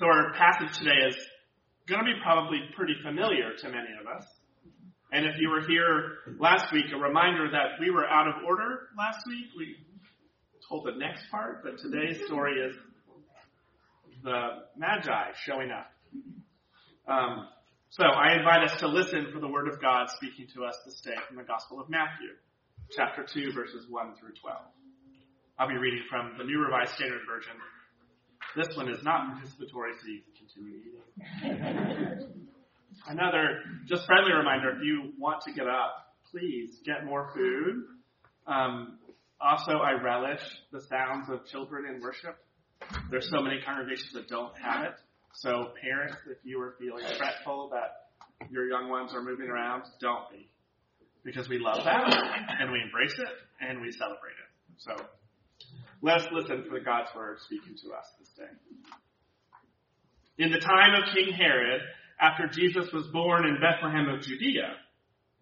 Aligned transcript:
So 0.00 0.06
our 0.06 0.32
passage 0.32 0.78
today 0.78 0.96
is 1.10 1.16
going 1.86 2.00
to 2.00 2.06
be 2.06 2.18
probably 2.22 2.60
pretty 2.74 2.94
familiar 3.04 3.52
to 3.52 3.68
many 3.68 3.92
of 4.00 4.06
us. 4.08 4.26
And 5.12 5.26
if 5.26 5.34
you 5.38 5.50
were 5.50 5.60
here 5.60 6.24
last 6.38 6.72
week, 6.72 6.86
a 6.94 6.96
reminder 6.96 7.50
that 7.50 7.78
we 7.78 7.90
were 7.90 8.08
out 8.08 8.26
of 8.26 8.42
order 8.46 8.88
last 8.96 9.26
week. 9.26 9.48
We 9.58 9.76
told 10.66 10.86
the 10.86 10.96
next 10.96 11.24
part, 11.30 11.62
but 11.62 11.76
today's 11.76 12.24
story 12.24 12.54
is 12.54 12.76
the 14.24 14.64
Magi 14.78 15.32
showing 15.44 15.68
up. 15.70 15.92
Um, 17.06 17.48
so 17.90 18.04
I 18.04 18.38
invite 18.38 18.70
us 18.70 18.80
to 18.80 18.88
listen 18.88 19.26
for 19.34 19.38
the 19.38 19.48
Word 19.48 19.68
of 19.68 19.82
God 19.82 20.08
speaking 20.16 20.46
to 20.54 20.64
us 20.64 20.78
this 20.86 20.98
day 21.02 21.16
from 21.28 21.36
the 21.36 21.44
Gospel 21.44 21.78
of 21.78 21.90
Matthew, 21.90 22.30
chapter 22.96 23.22
2, 23.22 23.52
verses 23.52 23.84
1 23.90 24.14
through 24.18 24.32
12. 24.40 24.56
I'll 25.58 25.68
be 25.68 25.76
reading 25.76 26.04
from 26.08 26.38
the 26.38 26.44
New 26.44 26.58
Revised 26.58 26.94
Standard 26.94 27.20
Version. 27.28 27.52
This 28.56 28.68
one 28.76 28.88
is 28.88 29.02
not 29.02 29.36
participatory, 29.36 29.92
so 30.00 30.08
you 30.08 30.20
can 30.22 30.46
continue 30.46 30.80
eating. 30.80 32.46
Another 33.06 33.60
just 33.86 34.04
friendly 34.06 34.32
reminder, 34.32 34.70
if 34.70 34.82
you 34.82 35.12
want 35.18 35.42
to 35.42 35.52
get 35.52 35.66
up, 35.66 36.14
please 36.30 36.80
get 36.84 37.04
more 37.04 37.30
food. 37.34 37.84
Um, 38.46 38.98
also, 39.40 39.72
I 39.72 39.92
relish 39.92 40.42
the 40.72 40.80
sounds 40.82 41.28
of 41.30 41.46
children 41.46 41.86
in 41.86 42.00
worship. 42.02 42.36
There's 43.10 43.30
so 43.30 43.40
many 43.40 43.60
congregations 43.64 44.12
that 44.14 44.28
don't 44.28 44.52
have 44.60 44.84
it. 44.84 44.94
So 45.34 45.72
parents, 45.80 46.16
if 46.28 46.38
you 46.44 46.60
are 46.60 46.74
feeling 46.78 47.04
fretful 47.16 47.70
that 47.72 48.48
your 48.50 48.68
young 48.68 48.88
ones 48.88 49.14
are 49.14 49.22
moving 49.22 49.48
around, 49.48 49.84
don't 50.00 50.28
be. 50.30 50.48
Because 51.24 51.48
we 51.48 51.58
love 51.58 51.84
that 51.84 52.08
and 52.60 52.72
we 52.72 52.80
embrace 52.82 53.14
it 53.18 53.28
and 53.60 53.80
we 53.80 53.92
celebrate 53.92 54.32
it. 54.32 54.50
So 54.78 54.96
let 56.02 56.22
us 56.22 56.28
listen 56.32 56.64
for 56.66 56.78
the 56.78 56.84
God's 56.84 57.10
word 57.14 57.38
speaking 57.44 57.76
to 57.82 57.92
us 57.92 58.06
this 58.18 58.30
day. 58.30 58.50
In 60.38 60.50
the 60.50 60.58
time 60.58 60.94
of 60.94 61.14
King 61.14 61.32
Herod, 61.32 61.82
after 62.18 62.46
Jesus 62.46 62.90
was 62.92 63.06
born 63.08 63.44
in 63.46 63.60
Bethlehem 63.60 64.08
of 64.08 64.22
Judea, 64.22 64.76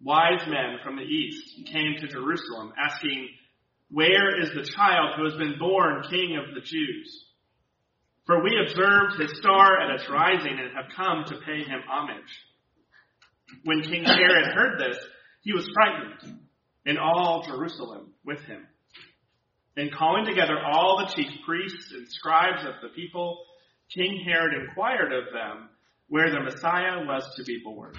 wise 0.03 0.45
men 0.47 0.79
from 0.83 0.97
the 0.97 1.03
east 1.03 1.65
came 1.71 1.95
to 1.99 2.07
Jerusalem 2.07 2.73
asking, 2.77 3.29
Where 3.89 4.41
is 4.41 4.49
the 4.53 4.69
child 4.75 5.15
who 5.15 5.25
has 5.25 5.35
been 5.35 5.57
born 5.59 6.03
king 6.09 6.37
of 6.37 6.53
the 6.53 6.61
Jews? 6.61 7.25
For 8.25 8.43
we 8.43 8.59
observed 8.61 9.19
his 9.19 9.37
star 9.39 9.79
at 9.81 9.95
its 9.95 10.09
rising 10.09 10.59
and 10.59 10.75
have 10.75 10.91
come 10.95 11.23
to 11.27 11.45
pay 11.45 11.63
him 11.63 11.81
homage. 11.89 12.45
When 13.63 13.81
King 13.81 14.03
Herod 14.03 14.53
heard 14.53 14.79
this, 14.79 14.97
he 15.41 15.53
was 15.53 15.67
frightened, 15.73 16.39
and 16.85 16.99
all 16.99 17.43
Jerusalem 17.47 18.11
with 18.25 18.41
him. 18.41 18.67
And 19.79 19.93
calling 19.93 20.25
together 20.25 20.59
all 20.59 20.97
the 20.97 21.13
chief 21.15 21.31
priests 21.45 21.93
and 21.93 22.05
scribes 22.09 22.65
of 22.65 22.73
the 22.81 22.89
people, 22.89 23.45
King 23.95 24.21
Herod 24.25 24.67
inquired 24.67 25.13
of 25.13 25.31
them 25.31 25.69
where 26.09 26.29
the 26.29 26.41
Messiah 26.41 27.05
was 27.05 27.23
to 27.37 27.45
be 27.45 27.61
born. 27.63 27.93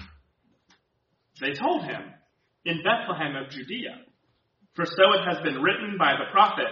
They 1.39 1.53
told 1.53 1.85
him, 1.85 2.03
In 2.65 2.83
Bethlehem 2.83 3.35
of 3.35 3.49
Judea, 3.49 3.97
for 4.75 4.85
so 4.85 5.13
it 5.13 5.25
has 5.27 5.41
been 5.41 5.59
written 5.59 5.97
by 5.97 6.13
the 6.19 6.31
prophet, 6.31 6.69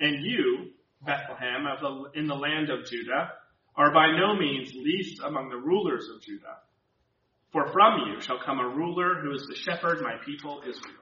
and 0.00 0.22
you, 0.22 0.72
Bethlehem, 1.00 1.64
the, 1.80 2.20
in 2.20 2.26
the 2.26 2.34
land 2.34 2.68
of 2.68 2.84
Judah, 2.84 3.30
are 3.74 3.94
by 3.94 4.08
no 4.18 4.36
means 4.36 4.70
least 4.74 5.22
among 5.24 5.48
the 5.48 5.56
rulers 5.56 6.10
of 6.14 6.20
Judah. 6.20 6.58
For 7.52 7.72
from 7.72 8.00
you 8.06 8.20
shall 8.20 8.44
come 8.44 8.58
a 8.58 8.68
ruler 8.68 9.22
who 9.22 9.32
is 9.32 9.46
to 9.48 9.56
shepherd 9.56 10.02
my 10.02 10.16
people 10.26 10.60
Israel. 10.68 11.01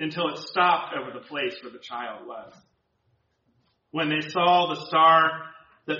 until 0.00 0.28
it 0.28 0.38
stopped 0.38 0.94
over 0.96 1.12
the 1.12 1.26
place 1.26 1.54
where 1.62 1.72
the 1.72 1.78
child 1.78 2.26
was. 2.26 2.52
When 3.92 4.08
they 4.08 4.26
saw 4.28 4.74
the 4.74 4.86
star 4.86 5.42
that 5.86 5.98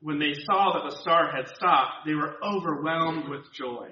when 0.00 0.18
they 0.18 0.34
saw 0.34 0.74
that 0.74 0.90
the 0.90 1.00
star 1.00 1.32
had 1.34 1.48
stopped, 1.48 2.06
they 2.06 2.14
were 2.14 2.36
overwhelmed 2.44 3.28
with 3.28 3.52
joy. 3.54 3.88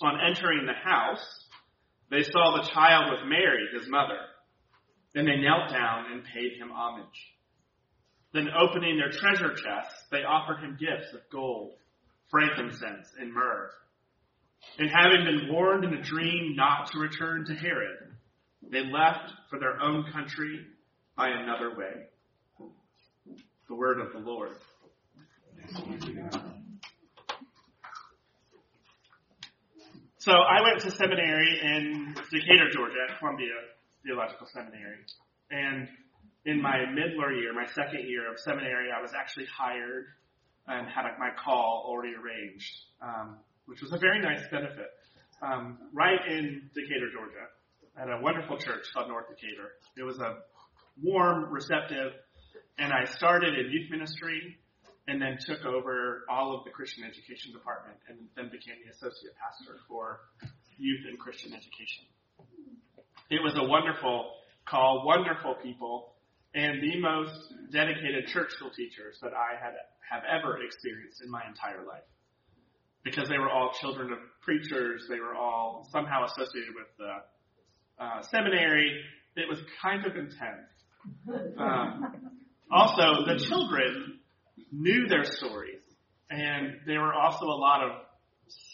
On 0.00 0.20
entering 0.28 0.64
the 0.64 0.72
house, 0.72 1.44
they 2.08 2.22
saw 2.22 2.56
the 2.56 2.68
child 2.70 3.10
with 3.10 3.28
Mary, 3.28 3.66
his 3.76 3.88
mother, 3.88 4.18
and 5.14 5.26
they 5.26 5.38
knelt 5.38 5.70
down 5.70 6.12
and 6.12 6.22
paid 6.24 6.56
him 6.56 6.70
homage. 6.70 7.34
Then 8.32 8.48
opening 8.56 8.96
their 8.96 9.10
treasure 9.10 9.54
chests, 9.54 10.04
they 10.12 10.22
offered 10.22 10.60
him 10.60 10.78
gifts 10.78 11.12
of 11.14 11.20
gold, 11.32 11.72
frankincense, 12.30 13.08
and 13.18 13.32
myrrh. 13.32 13.70
And 14.78 14.88
having 14.90 15.24
been 15.24 15.52
warned 15.52 15.84
in 15.84 15.94
a 15.94 16.02
dream 16.02 16.54
not 16.56 16.90
to 16.92 16.98
return 16.98 17.44
to 17.46 17.54
Herod, 17.54 18.14
they 18.70 18.84
left 18.84 19.32
for 19.48 19.58
their 19.58 19.80
own 19.80 20.04
country 20.12 20.66
by 21.16 21.28
another 21.28 21.76
way. 21.76 22.06
The 23.68 23.74
word 23.74 24.00
of 24.00 24.12
the 24.12 24.18
Lord. 24.18 24.56
So 30.18 30.32
I 30.32 30.60
went 30.62 30.80
to 30.80 30.90
seminary 30.90 31.60
in 31.62 32.14
Decatur, 32.30 32.70
Georgia, 32.72 33.06
at 33.08 33.18
Columbia 33.18 33.54
Theological 34.04 34.46
Seminary. 34.52 34.98
And 35.50 35.88
in 36.44 36.60
my 36.60 36.84
middler 36.90 37.32
year, 37.32 37.54
my 37.54 37.66
second 37.66 38.06
year 38.06 38.30
of 38.30 38.38
seminary, 38.38 38.90
I 38.90 39.00
was 39.00 39.12
actually 39.14 39.46
hired 39.46 40.06
and 40.66 40.86
had 40.88 41.04
my 41.18 41.30
call 41.42 41.84
already 41.86 42.14
arranged, 42.14 42.70
um, 43.02 43.38
which 43.70 43.80
was 43.82 43.92
a 43.92 43.98
very 43.98 44.20
nice 44.20 44.42
benefit. 44.50 44.90
Um, 45.40 45.78
right 45.94 46.18
in 46.26 46.68
Decatur, 46.74 47.06
Georgia, 47.14 47.46
at 47.96 48.10
a 48.10 48.20
wonderful 48.20 48.58
church 48.58 48.82
called 48.92 49.06
North 49.08 49.30
Decatur. 49.30 49.78
It 49.96 50.02
was 50.02 50.18
a 50.18 50.42
warm, 51.00 51.52
receptive, 51.52 52.12
and 52.78 52.92
I 52.92 53.04
started 53.04 53.54
in 53.54 53.70
youth 53.70 53.88
ministry 53.88 54.58
and 55.06 55.22
then 55.22 55.38
took 55.46 55.64
over 55.64 56.26
all 56.28 56.58
of 56.58 56.64
the 56.64 56.70
Christian 56.70 57.04
education 57.04 57.52
department 57.52 57.96
and 58.08 58.18
then 58.34 58.50
became 58.50 58.74
the 58.84 58.90
associate 58.90 59.38
pastor 59.38 59.78
for 59.86 60.18
youth 60.76 61.06
and 61.08 61.18
Christian 61.18 61.52
education. 61.54 62.04
It 63.30 63.40
was 63.40 63.54
a 63.54 63.64
wonderful 63.64 64.34
call, 64.66 65.06
wonderful 65.06 65.54
people, 65.62 66.14
and 66.54 66.82
the 66.82 66.98
most 66.98 67.54
dedicated 67.70 68.26
church 68.26 68.50
school 68.50 68.70
teachers 68.70 69.18
that 69.22 69.32
I 69.32 69.54
had 69.62 69.78
have 70.10 70.22
ever 70.26 70.58
experienced 70.58 71.22
in 71.22 71.30
my 71.30 71.46
entire 71.46 71.86
life. 71.86 72.02
Because 73.04 73.28
they 73.28 73.38
were 73.38 73.48
all 73.48 73.72
children 73.80 74.12
of 74.12 74.18
preachers, 74.42 75.06
they 75.08 75.20
were 75.20 75.34
all 75.34 75.88
somehow 75.90 76.24
associated 76.24 76.74
with 76.74 76.88
the 76.98 78.04
uh, 78.04 78.22
seminary. 78.22 79.00
It 79.36 79.48
was 79.48 79.58
kind 79.80 80.04
of 80.04 80.16
intense. 80.16 80.68
Um, 81.58 82.30
also, 82.70 83.24
the 83.26 83.38
children 83.38 84.18
knew 84.70 85.06
their 85.08 85.24
stories, 85.24 85.80
and 86.30 86.76
there 86.86 87.00
were 87.00 87.14
also 87.14 87.46
a 87.46 87.56
lot 87.56 87.82
of 87.82 87.92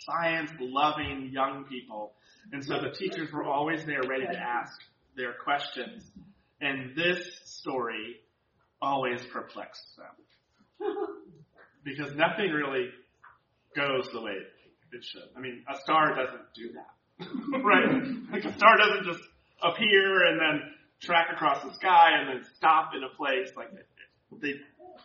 science-loving 0.05 1.31
young 1.33 1.65
people, 1.65 2.15
and 2.53 2.65
so 2.65 2.81
the 2.81 2.91
teachers 2.91 3.33
were 3.33 3.45
always 3.45 3.85
there 3.87 4.03
ready 4.09 4.27
to 4.27 4.39
ask 4.39 4.73
their 5.17 5.35
questions. 5.45 6.11
And 6.61 6.97
this 6.97 7.19
story 7.45 8.17
always 8.81 9.21
perplexed 9.33 9.97
them. 9.97 10.89
Because 11.85 12.17
nothing 12.17 12.51
really 12.51 12.89
goes 13.77 14.09
the 14.13 14.21
way 14.21 14.33
it 14.93 15.05
should. 15.05 15.29
I 15.37 15.41
mean, 15.41 15.63
a 15.69 15.79
star 15.81 16.15
doesn't 16.15 16.55
do 16.55 16.73
that. 16.73 17.25
right? 17.63 18.33
Like 18.33 18.45
a 18.45 18.57
star 18.57 18.77
doesn't 18.77 19.05
just 19.05 19.25
appear 19.63 20.27
and 20.27 20.41
then 20.41 20.71
track 21.01 21.29
across 21.33 21.63
the 21.63 21.73
sky 21.75 22.11
and 22.19 22.29
then 22.29 22.51
stop 22.57 22.91
in 22.97 23.03
a 23.03 23.15
place 23.17 23.51
like. 23.57 23.69
They, 24.43 24.55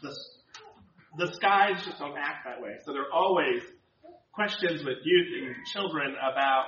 the, 0.01 0.15
the 1.17 1.31
skies 1.33 1.83
just 1.85 1.99
don't 1.99 2.17
act 2.17 2.45
that 2.45 2.61
way. 2.61 2.77
So 2.85 2.91
there 2.91 3.03
are 3.03 3.13
always 3.13 3.61
questions 4.33 4.83
with 4.83 4.97
youth 5.03 5.27
and 5.43 5.55
children 5.67 6.15
about 6.15 6.65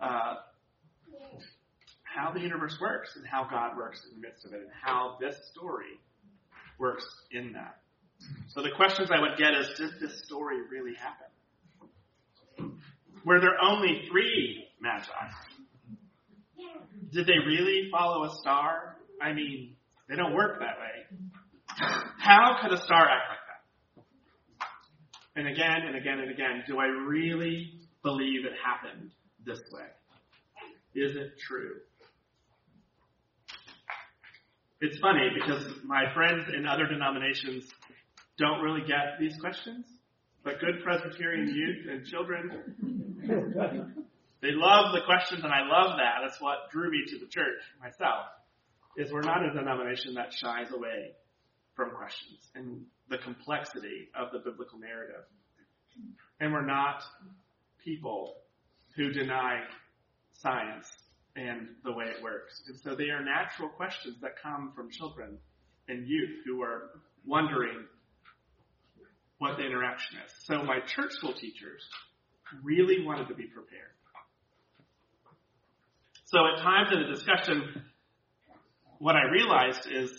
uh, 0.00 0.34
how 2.02 2.32
the 2.32 2.40
universe 2.40 2.76
works 2.80 3.16
and 3.16 3.26
how 3.26 3.48
God 3.50 3.76
works 3.76 4.04
in 4.04 4.20
the 4.20 4.26
midst 4.26 4.44
of 4.44 4.52
it 4.52 4.60
and 4.60 4.70
how 4.82 5.16
this 5.20 5.36
story 5.52 5.98
works 6.78 7.04
in 7.30 7.52
that. 7.52 7.81
So 8.48 8.62
the 8.62 8.70
questions 8.76 9.10
I 9.10 9.20
would 9.20 9.38
get 9.38 9.54
is, 9.54 9.68
did 9.78 10.00
this 10.00 10.22
story 10.24 10.58
really 10.70 10.94
happen? 10.94 12.78
Were 13.24 13.40
there 13.40 13.56
only 13.62 14.02
three 14.10 14.64
magi? 14.80 15.10
Did 17.12 17.26
they 17.26 17.38
really 17.46 17.88
follow 17.90 18.24
a 18.24 18.34
star? 18.40 18.96
I 19.20 19.32
mean, 19.32 19.76
they 20.08 20.16
don't 20.16 20.34
work 20.34 20.60
that 20.60 20.78
way. 20.78 21.06
How 22.18 22.58
could 22.60 22.72
a 22.72 22.82
star 22.82 23.02
act 23.08 23.28
like 23.30 23.38
that? 23.38 23.42
and 25.36 25.46
again 25.48 25.82
and 25.86 25.96
again 25.96 26.18
and 26.20 26.30
again, 26.30 26.62
do 26.66 26.78
I 26.78 26.86
really 26.86 27.72
believe 28.02 28.44
it 28.44 28.52
happened 28.62 29.10
this 29.44 29.60
way? 29.72 29.86
Is 30.94 31.16
it 31.16 31.38
true? 31.38 31.76
It's 34.80 34.98
funny 34.98 35.30
because 35.34 35.64
my 35.84 36.12
friends 36.12 36.46
in 36.54 36.66
other 36.66 36.86
denominations 36.86 37.64
don't 38.42 38.60
really 38.60 38.86
get 38.86 39.16
these 39.18 39.38
questions, 39.40 39.86
but 40.44 40.58
good 40.60 40.82
Presbyterian 40.82 41.48
youth 41.54 41.86
and 41.90 42.04
children, 42.04 42.50
they 44.42 44.50
love 44.50 44.92
the 44.92 45.00
questions, 45.06 45.44
and 45.44 45.52
I 45.52 45.62
love 45.62 45.96
that. 45.98 46.26
That's 46.26 46.40
what 46.40 46.68
drew 46.70 46.90
me 46.90 47.04
to 47.06 47.18
the 47.18 47.30
church 47.30 47.62
myself. 47.80 48.26
Is 48.96 49.10
we're 49.10 49.22
not 49.22 49.44
a 49.44 49.54
denomination 49.54 50.14
that 50.14 50.32
shies 50.34 50.70
away 50.74 51.14
from 51.74 51.90
questions 51.92 52.40
and 52.54 52.84
the 53.08 53.18
complexity 53.18 54.08
of 54.14 54.32
the 54.32 54.38
biblical 54.38 54.78
narrative. 54.78 55.24
And 56.40 56.52
we're 56.52 56.66
not 56.66 57.02
people 57.84 58.34
who 58.96 59.10
deny 59.12 59.60
science 60.34 60.86
and 61.36 61.68
the 61.84 61.92
way 61.92 62.06
it 62.06 62.22
works. 62.22 62.60
And 62.68 62.78
so 62.80 62.94
they 62.94 63.08
are 63.10 63.24
natural 63.24 63.68
questions 63.70 64.16
that 64.20 64.32
come 64.42 64.72
from 64.76 64.90
children 64.90 65.38
and 65.88 66.06
youth 66.06 66.44
who 66.44 66.62
are 66.62 66.90
wondering 67.24 67.86
what 69.42 69.56
the 69.56 69.66
interaction 69.66 70.18
is. 70.24 70.32
So 70.44 70.62
my 70.62 70.78
church 70.86 71.10
school 71.14 71.34
teachers 71.34 71.82
really 72.62 73.04
wanted 73.04 73.26
to 73.26 73.34
be 73.34 73.46
prepared. 73.46 73.90
So 76.26 76.38
at 76.46 76.62
times 76.62 76.90
in 76.92 77.02
the 77.02 77.08
discussion, 77.08 77.82
what 79.00 79.16
I 79.16 79.24
realized 79.32 79.88
is 79.90 80.12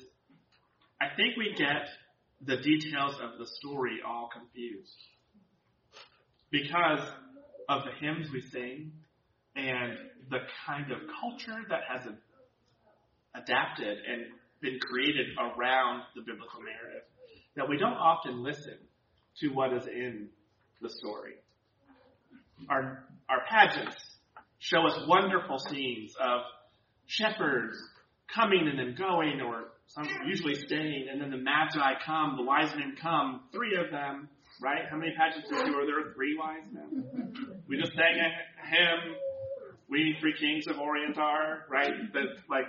I 0.99 1.15
think 1.15 1.37
we 1.37 1.55
get 1.57 1.87
the 2.45 2.57
details 2.57 3.15
of 3.23 3.39
the 3.39 3.47
story 3.47 3.99
all 4.05 4.27
confused 4.27 4.91
because 6.51 6.99
of 7.69 7.83
the 7.85 7.91
hymns 8.05 8.27
we 8.29 8.41
sing 8.41 8.91
and 9.55 9.93
the 10.29 10.39
kind 10.67 10.91
of 10.91 10.97
culture 11.21 11.61
that 11.69 11.83
has 11.87 12.01
adapted 13.35 13.99
and 14.05 14.25
been 14.59 14.79
created 14.81 15.27
around 15.39 16.01
the 16.13 16.21
biblical 16.21 16.59
narrative 16.59 17.07
that 17.55 17.69
we 17.69 17.77
don't 17.77 17.93
often 17.93 18.43
listen 18.43 18.77
to 19.39 19.49
what 19.49 19.73
is 19.73 19.85
in 19.87 20.29
the 20.81 20.89
story. 20.89 21.33
Our, 22.69 23.03
our 23.29 23.41
pageants 23.49 23.95
show 24.59 24.85
us 24.85 25.07
wonderful 25.07 25.59
scenes 25.59 26.15
of 26.19 26.41
shepherds 27.05 27.77
coming 28.33 28.67
and 28.69 28.79
then 28.79 28.95
going 28.97 29.41
or 29.41 29.65
some 29.87 30.07
usually 30.25 30.55
staying 30.55 31.07
and 31.11 31.21
then 31.21 31.29
the 31.29 31.37
magi 31.37 31.93
come, 32.05 32.35
the 32.37 32.43
wise 32.43 32.73
men 32.75 32.95
come, 33.01 33.41
three 33.51 33.75
of 33.75 33.91
them, 33.91 34.29
right? 34.61 34.83
How 34.89 34.97
many 34.97 35.13
pageants 35.17 35.49
did 35.49 35.67
you? 35.67 35.75
Were 35.75 35.85
there 35.85 36.13
three 36.15 36.37
wise 36.37 36.63
men? 36.71 37.63
We 37.67 37.77
just 37.77 37.91
sang 37.93 38.17
a 38.17 38.67
hymn 38.67 39.15
we 39.93 40.15
three 40.19 40.33
kings 40.39 40.65
of 40.67 40.79
Orient 40.79 41.17
are, 41.17 41.65
right? 41.69 41.91
The, 42.11 42.21
like, 42.49 42.65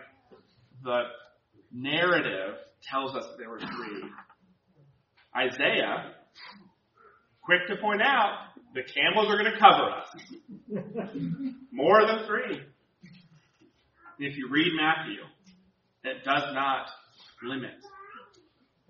the 0.83 1.05
narrative 1.73 2.57
tells 2.83 3.15
us 3.15 3.25
there 3.39 3.49
were 3.49 3.61
three. 3.61 4.05
Isaiah, 5.35 6.13
quick 7.45 7.67
to 7.69 7.77
point 7.77 8.03
out, 8.03 8.49
the 8.75 8.83
camels 8.83 9.29
are 9.31 9.39
going 9.39 9.53
to 9.53 9.59
cover 9.59 9.91
us. 9.91 11.15
More 11.71 12.07
than 12.07 12.27
three. 12.27 12.61
If 14.19 14.37
you 14.37 14.49
read 14.51 14.73
Matthew, 14.77 15.21
it 16.05 16.25
does 16.25 16.55
not 16.55 16.87
limit. 17.43 17.75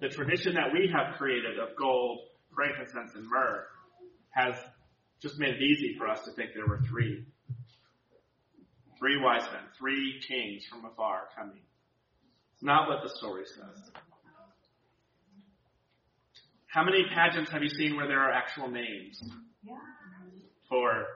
The 0.01 0.09
tradition 0.09 0.55
that 0.55 0.73
we 0.73 0.93
have 0.95 1.17
created 1.17 1.59
of 1.59 1.77
gold, 1.79 2.21
frankincense, 2.55 3.13
and 3.15 3.27
myrrh 3.29 3.65
has 4.31 4.55
just 5.23 5.39
made 5.39 5.55
it 5.55 5.63
easy 5.63 5.97
for 5.99 6.09
us 6.09 6.25
to 6.25 6.33
think 6.33 6.51
there 6.55 6.67
were 6.67 6.81
three. 6.89 7.25
Three 8.99 9.21
wise 9.21 9.43
men, 9.53 9.63
three 9.79 10.21
kings 10.27 10.65
from 10.71 10.85
afar 10.85 11.29
coming. 11.37 11.61
It's 12.55 12.63
not 12.63 12.89
what 12.89 13.03
the 13.03 13.11
story 13.19 13.45
says. 13.47 13.91
How 16.75 16.83
many 16.83 17.05
pageants 17.15 17.53
have 17.53 17.63
you 17.63 17.69
seen 17.69 17.95
where 17.95 18.09
there 18.09 18.19
are 18.19 18.33
actual 18.33 18.69
names 18.69 19.23
for 20.69 21.07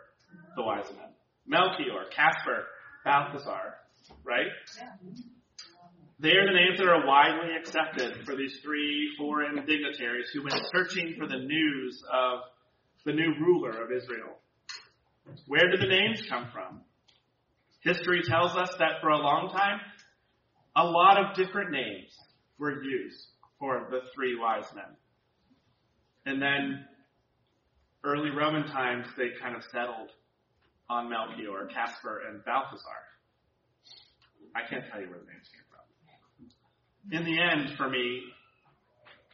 the 0.54 0.62
wise 0.62 0.84
men? 0.96 1.10
Melchior, 1.48 2.04
Caspar, 2.14 2.66
Balthazar, 3.04 3.74
right? 4.22 4.46
They 6.20 6.28
are 6.28 6.46
the 6.46 6.52
names 6.52 6.78
that 6.78 6.86
are 6.86 7.04
widely 7.04 7.56
accepted 7.58 8.24
for 8.24 8.36
these 8.36 8.56
three 8.62 9.10
foreign 9.18 9.56
dignitaries 9.66 10.28
who 10.32 10.44
went 10.44 10.62
searching 10.72 11.16
for 11.18 11.26
the 11.26 11.38
news 11.38 12.04
of 12.12 12.38
the 13.04 13.12
new 13.12 13.34
ruler 13.40 13.82
of 13.82 13.90
Israel. 13.90 14.38
Where 15.48 15.68
did 15.68 15.80
the 15.80 15.88
names 15.88 16.22
come 16.28 16.46
from? 16.52 16.82
History 17.80 18.22
tells 18.22 18.54
us 18.54 18.70
that 18.78 19.00
for 19.00 19.08
a 19.08 19.18
long 19.18 19.50
time, 19.50 19.80
a 20.76 20.84
lot 20.84 21.18
of 21.18 21.34
different 21.34 21.72
names 21.72 22.16
were 22.60 22.80
used 22.80 23.26
for 23.58 23.88
the 23.90 24.02
three 24.14 24.38
wise 24.38 24.72
men. 24.72 24.94
And 26.28 26.42
then 26.42 26.84
early 28.04 28.28
Roman 28.28 28.66
times, 28.66 29.06
they 29.16 29.30
kind 29.40 29.56
of 29.56 29.62
settled 29.72 30.10
on 30.90 31.08
Melchior, 31.08 31.66
Caspar, 31.72 32.20
and 32.28 32.44
Balthazar. 32.44 32.84
I 34.54 34.60
can't 34.68 34.84
tell 34.92 35.00
you 35.00 35.08
where 35.08 35.20
the 35.20 35.24
names 35.24 35.48
came 35.48 35.64
from. 35.72 37.18
In 37.18 37.24
the 37.24 37.40
end, 37.40 37.78
for 37.78 37.88
me, 37.88 38.24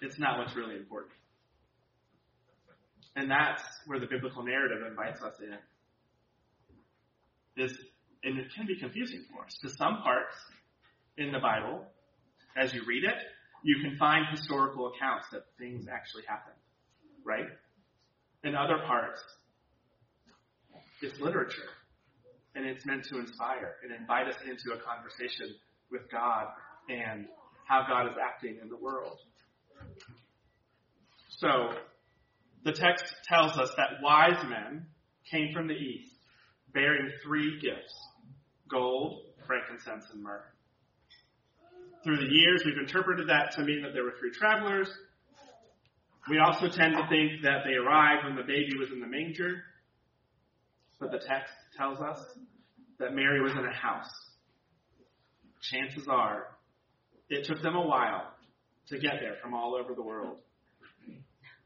it's 0.03 0.21
not 0.21 0.39
what's 0.39 0.55
really 0.55 0.77
important. 0.77 1.15
And 3.17 3.29
that's 3.29 3.63
where 3.87 3.99
the 3.99 4.07
biblical 4.07 4.45
narrative 4.45 4.87
invites 4.89 5.21
us 5.21 5.35
in. 5.41 5.59
Is 7.65 7.77
and 8.23 8.39
it 8.39 8.47
can 8.55 8.67
be 8.67 8.79
confusing 8.79 9.25
for 9.33 9.45
us 9.45 9.59
because 9.61 9.77
some 9.77 9.99
parts 10.03 10.37
in 11.19 11.33
the 11.33 11.41
Bible, 11.41 11.87
as 12.57 12.73
you 12.73 12.83
read 12.87 13.03
it, 13.03 13.19
you 13.65 13.83
can 13.83 13.99
find 13.99 14.27
historical 14.31 14.93
accounts 14.95 15.27
that 15.33 15.43
things 15.59 15.87
actually 15.91 16.23
happened, 16.29 16.55
right? 17.25 17.47
In 18.43 18.55
other 18.55 18.79
parts, 18.87 19.21
it's 21.03 21.19
literature, 21.21 21.71
and 22.55 22.67
it's 22.67 22.85
meant 22.87 23.05
to 23.05 23.19
inspire 23.19 23.77
and 23.83 23.93
invite 23.93 24.29
us 24.29 24.37
into 24.43 24.79
a 24.79 24.83
conversation 24.83 25.55
with 25.91 26.03
God 26.11 26.47
and 26.89 27.27
how 27.67 27.85
God 27.89 28.07
is 28.07 28.17
acting 28.23 28.59
in 28.63 28.69
the 28.69 28.77
world. 28.77 29.19
So, 31.39 31.71
the 32.65 32.73
text 32.73 33.05
tells 33.29 33.59
us 33.59 33.71
that 33.77 34.03
wise 34.03 34.43
men 34.49 34.87
came 35.31 35.53
from 35.53 35.67
the 35.67 35.75
east, 35.75 36.15
bearing 36.73 37.11
three 37.23 37.61
gifts 37.61 37.95
gold, 38.71 39.21
frankincense, 39.47 40.05
and 40.13 40.23
myrrh. 40.23 40.45
Through 42.03 42.17
the 42.17 42.33
years, 42.35 42.63
we've 42.65 42.79
interpreted 42.79 43.29
that 43.29 43.53
to 43.57 43.63
mean 43.63 43.83
that 43.83 43.93
there 43.93 44.05
were 44.05 44.15
three 44.19 44.31
travelers. 44.33 44.89
We 46.29 46.39
also 46.39 46.69
tend 46.69 46.95
to 46.97 47.07
think 47.09 47.43
that 47.43 47.65
they 47.65 47.75
arrived 47.75 48.25
when 48.25 48.37
the 48.37 48.43
baby 48.43 48.79
was 48.79 48.89
in 48.93 49.01
the 49.01 49.07
manger, 49.07 49.63
but 50.99 51.11
the 51.11 51.19
text 51.19 51.53
tells 51.77 52.01
us 52.01 52.19
that 52.99 53.15
Mary 53.15 53.43
was 53.43 53.53
in 53.53 53.65
a 53.65 53.75
house. 53.75 54.11
Chances 55.71 56.07
are 56.09 56.49
it 57.29 57.47
took 57.47 57.63
them 57.63 57.75
a 57.75 57.87
while 57.87 58.33
to 58.89 58.99
get 58.99 59.15
there 59.21 59.37
from 59.43 59.55
all 59.55 59.75
over 59.75 59.95
the 59.95 60.03
world. 60.03 60.39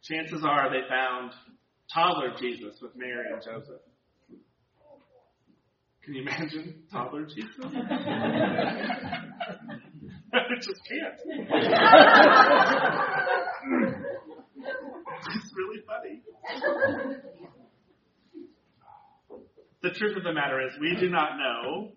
Chances 0.03 0.45
are 0.45 0.71
they 0.71 0.89
found 0.89 1.33
toddler 1.93 2.33
Jesus 2.41 2.79
with 2.81 2.97
Mary 2.97 3.27
and 3.33 3.43
Joseph. 3.43 3.83
Can 6.05 6.15
you 6.15 6.23
imagine 6.23 6.85
toddler 6.91 7.27
Jesus? 7.27 7.49
I 10.33 10.39
just 10.61 10.81
can't. 10.89 11.21
really 15.79 15.87
funny. 15.87 16.23
The 19.83 19.91
truth 19.91 20.17
of 20.17 20.25
the 20.25 20.33
matter 20.33 20.61
is, 20.67 20.73
we 20.81 20.97
do 20.99 21.09
not 21.09 21.39
know 21.39 21.93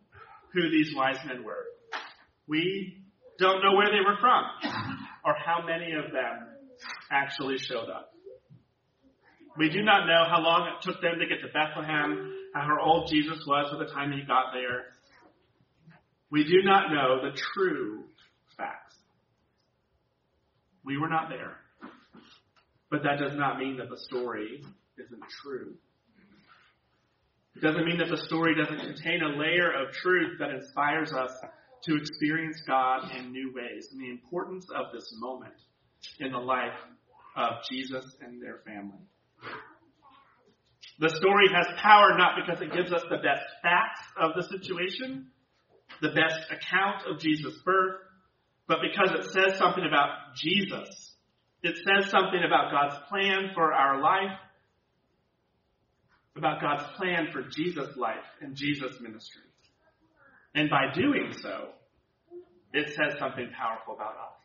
who 0.53 0.69
these 0.69 0.93
wise 0.95 1.17
men 1.25 1.43
were. 1.43 1.65
We 2.47 3.03
don't 3.39 3.63
know 3.63 3.75
where 3.75 3.87
they 3.87 4.05
were 4.05 4.17
from 4.19 4.43
or 5.25 5.33
how 5.33 5.65
many 5.65 5.93
of 5.93 6.11
them 6.11 6.47
actually 7.11 7.57
showed 7.57 7.89
up. 7.89 8.13
We 9.57 9.69
do 9.69 9.81
not 9.81 10.05
know 10.05 10.25
how 10.29 10.41
long 10.41 10.67
it 10.67 10.83
took 10.83 11.01
them 11.01 11.19
to 11.19 11.25
get 11.25 11.41
to 11.41 11.51
Bethlehem 11.51 12.37
how 12.53 12.67
old 12.83 13.09
Jesus 13.09 13.39
was 13.47 13.71
by 13.71 13.83
the 13.83 13.91
time 13.91 14.11
he 14.11 14.25
got 14.27 14.51
there. 14.53 14.93
We 16.29 16.43
do 16.43 16.61
not 16.63 16.91
know 16.91 17.21
the 17.21 17.37
true 17.53 18.03
facts. 18.57 18.95
We 20.83 20.97
were 20.97 21.09
not 21.09 21.29
there. 21.29 21.60
But 22.91 23.03
that 23.03 23.17
does 23.19 23.35
not 23.35 23.57
mean 23.57 23.77
that 23.77 23.89
the 23.89 23.97
story 23.97 24.61
isn't 24.97 25.23
true. 25.41 25.73
It 27.55 27.61
doesn't 27.61 27.85
mean 27.85 27.97
that 27.99 28.09
the 28.09 28.21
story 28.27 28.53
doesn't 28.53 28.79
contain 28.79 29.21
a 29.23 29.37
layer 29.37 29.71
of 29.71 29.93
truth 29.93 30.37
that 30.39 30.51
inspires 30.51 31.13
us 31.13 31.31
to 31.85 31.95
experience 31.95 32.61
God 32.67 33.09
in 33.17 33.31
new 33.31 33.53
ways 33.55 33.87
and 33.91 34.01
the 34.01 34.09
importance 34.09 34.67
of 34.75 34.87
this 34.93 35.11
moment 35.17 35.53
in 36.19 36.31
the 36.31 36.37
life 36.37 36.77
of 37.35 37.53
Jesus 37.69 38.05
and 38.21 38.41
their 38.41 38.59
family. 38.65 38.99
The 40.99 41.09
story 41.09 41.47
has 41.53 41.65
power 41.81 42.17
not 42.17 42.35
because 42.45 42.61
it 42.61 42.73
gives 42.73 42.91
us 42.91 43.03
the 43.09 43.17
best 43.17 43.43
facts 43.63 44.01
of 44.19 44.31
the 44.35 44.43
situation, 44.43 45.27
the 46.01 46.09
best 46.09 46.39
account 46.51 47.07
of 47.07 47.19
Jesus' 47.19 47.57
birth, 47.65 48.01
but 48.67 48.79
because 48.81 49.11
it 49.17 49.31
says 49.31 49.57
something 49.57 49.85
about 49.85 50.09
Jesus. 50.35 51.10
It 51.63 51.75
says 51.77 52.09
something 52.09 52.41
about 52.45 52.71
God's 52.71 52.95
plan 53.09 53.51
for 53.53 53.71
our 53.73 54.01
life, 54.01 54.37
about 56.35 56.61
God's 56.61 56.83
plan 56.97 57.27
for 57.31 57.43
Jesus' 57.43 57.95
life 57.97 58.25
and 58.41 58.55
Jesus' 58.55 58.99
ministry. 58.99 59.43
And 60.55 60.69
by 60.69 60.91
doing 60.93 61.33
so, 61.39 61.69
it 62.73 62.87
says 62.95 63.19
something 63.19 63.49
powerful 63.57 63.93
about 63.93 64.15
us. 64.15 64.41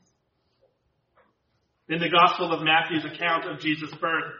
In 1.88 2.00
the 2.00 2.11
Gospel 2.11 2.52
of 2.52 2.62
Matthew's 2.62 3.04
account 3.04 3.49
of 3.49 3.61
Jesus' 3.61 3.94
birth, 3.94 4.32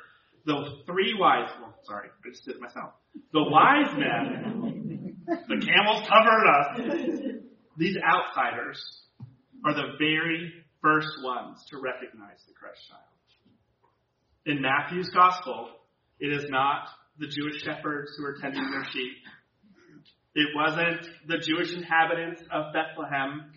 the 0.45 0.83
three 0.85 1.15
wise, 1.19 1.49
well, 1.61 1.75
sorry, 1.85 2.09
I 2.09 2.29
just 2.29 2.45
did 2.45 2.57
it 2.57 2.61
myself. 2.61 2.93
The 3.33 3.43
wise 3.43 3.97
men, 3.97 5.17
the 5.27 5.67
camels 5.67 6.07
covered 6.09 6.47
us. 6.47 7.21
These 7.77 7.97
outsiders 7.97 9.03
are 9.65 9.75
the 9.75 9.97
very 9.99 10.53
first 10.87 11.19
ones 11.25 11.65
to 11.69 11.79
recognize 11.79 12.39
the 12.47 12.55
Christ 12.55 12.79
child. 12.89 13.03
In 14.47 14.63
Matthew's 14.63 15.11
Gospel, 15.11 15.71
it 16.21 16.33
is 16.33 16.49
not 16.49 16.87
the 17.19 17.27
Jewish 17.27 17.63
shepherds 17.63 18.13
who 18.17 18.25
are 18.25 18.37
tending 18.41 18.71
their 18.71 18.85
sheep. 18.93 19.17
It 20.37 20.47
wasn't 20.55 21.01
the 21.27 21.39
Jewish 21.39 21.75
inhabitants 21.75 22.41
of 22.53 22.73
Bethlehem. 22.73 23.51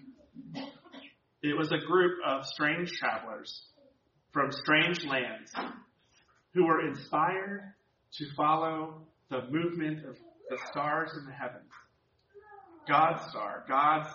It 1.43 1.55
was 1.55 1.71
a 1.71 1.85
group 1.85 2.17
of 2.25 2.45
strange 2.45 2.89
travelers 2.93 3.61
from 4.33 4.51
strange 4.51 5.05
lands 5.05 5.53
who 6.55 6.65
were 6.65 6.87
inspired 6.87 7.75
to 8.13 8.25
follow 8.35 9.03
the 9.29 9.41
movement 9.51 9.99
of 10.03 10.15
the 10.49 10.57
stars 10.71 11.11
in 11.15 11.27
the 11.27 11.31
heavens. 11.31 11.69
God's 12.87 13.21
star, 13.29 13.65
God's 13.67 14.09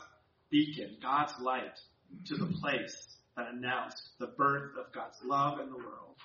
beacon, 0.51 0.97
God's 1.01 1.35
light 1.41 1.79
to 2.27 2.37
the 2.37 2.47
place 2.61 3.17
that 3.37 3.49
announced 3.53 4.11
the 4.19 4.29
birth 4.29 4.73
of 4.79 4.93
God's 4.93 5.19
love 5.25 5.61
in 5.61 5.69
the 5.71 5.77
world. 5.77 6.17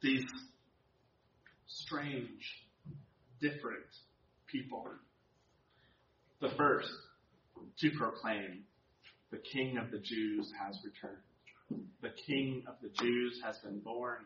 These 0.00 0.24
strange, 1.66 2.64
different 3.40 3.84
people. 4.46 4.86
The 6.40 6.50
first 6.50 6.92
to 7.78 7.90
proclaim 7.90 8.64
the 9.30 9.38
King 9.38 9.78
of 9.78 9.90
the 9.90 9.98
Jews 9.98 10.52
has 10.60 10.78
returned. 10.84 11.86
The 12.02 12.10
King 12.26 12.64
of 12.68 12.74
the 12.82 12.90
Jews 13.02 13.40
has 13.44 13.58
been 13.58 13.80
born. 13.80 14.18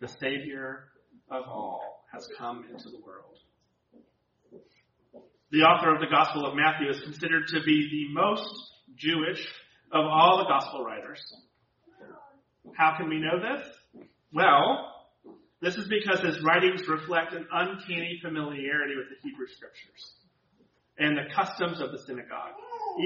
The 0.00 0.08
Savior 0.08 0.88
of 1.30 1.44
all 1.46 2.04
has 2.12 2.28
come 2.36 2.66
into 2.70 2.90
the 2.90 2.98
world. 2.98 3.38
The 5.52 5.62
author 5.62 5.94
of 5.94 6.00
the 6.00 6.06
Gospel 6.06 6.46
of 6.46 6.54
Matthew 6.54 6.90
is 6.90 7.00
considered 7.00 7.48
to 7.48 7.60
be 7.64 7.88
the 7.90 8.14
most 8.14 8.54
Jewish 9.00 9.40
of 9.92 10.04
all 10.04 10.38
the 10.38 10.44
Gospel 10.44 10.84
writers. 10.84 11.20
How 12.76 12.96
can 12.96 13.08
we 13.08 13.18
know 13.18 13.40
this? 13.40 13.66
Well, 14.32 14.86
this 15.60 15.76
is 15.76 15.88
because 15.88 16.20
his 16.20 16.42
writings 16.42 16.86
reflect 16.88 17.32
an 17.32 17.46
uncanny 17.52 18.20
familiarity 18.22 18.94
with 18.96 19.06
the 19.08 19.16
Hebrew 19.22 19.46
Scriptures 19.48 20.14
and 20.98 21.16
the 21.16 21.34
customs 21.34 21.80
of 21.80 21.92
the 21.92 21.98
synagogue. 22.06 22.54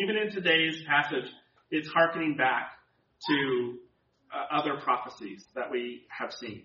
Even 0.02 0.16
in 0.16 0.32
today's 0.32 0.82
passage, 0.86 1.30
it's 1.70 1.88
harkening 1.88 2.36
back 2.36 2.72
to 3.28 3.78
uh, 4.34 4.58
other 4.58 4.80
prophecies 4.82 5.44
that 5.54 5.70
we 5.70 6.06
have 6.10 6.32
seen. 6.32 6.64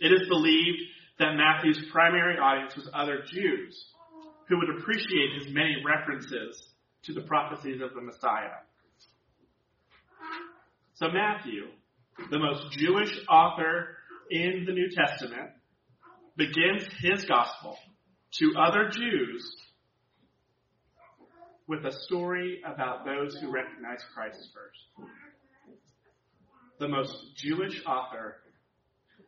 It 0.00 0.12
is 0.12 0.28
believed 0.28 0.80
that 1.18 1.34
Matthew's 1.36 1.82
primary 1.92 2.38
audience 2.38 2.76
was 2.76 2.88
other 2.94 3.18
Jews 3.30 3.92
who 4.48 4.58
would 4.58 4.80
appreciate 4.80 5.42
his 5.42 5.52
many 5.52 5.76
references 5.84 6.69
to 7.04 7.12
the 7.12 7.22
prophecies 7.22 7.80
of 7.80 7.94
the 7.94 8.00
Messiah. 8.00 8.60
So 10.94 11.08
Matthew, 11.08 11.64
the 12.30 12.38
most 12.38 12.72
Jewish 12.72 13.12
author 13.28 13.96
in 14.30 14.64
the 14.66 14.72
New 14.72 14.90
Testament, 14.94 15.50
begins 16.36 16.84
his 17.00 17.24
gospel 17.24 17.76
to 18.38 18.52
other 18.58 18.90
Jews 18.90 19.56
with 21.66 21.84
a 21.84 21.92
story 22.04 22.60
about 22.66 23.04
those 23.04 23.36
who 23.40 23.50
recognize 23.50 24.00
Christ 24.14 24.38
first. 24.54 25.08
The 26.78 26.88
most 26.88 27.14
Jewish 27.36 27.80
author 27.86 28.36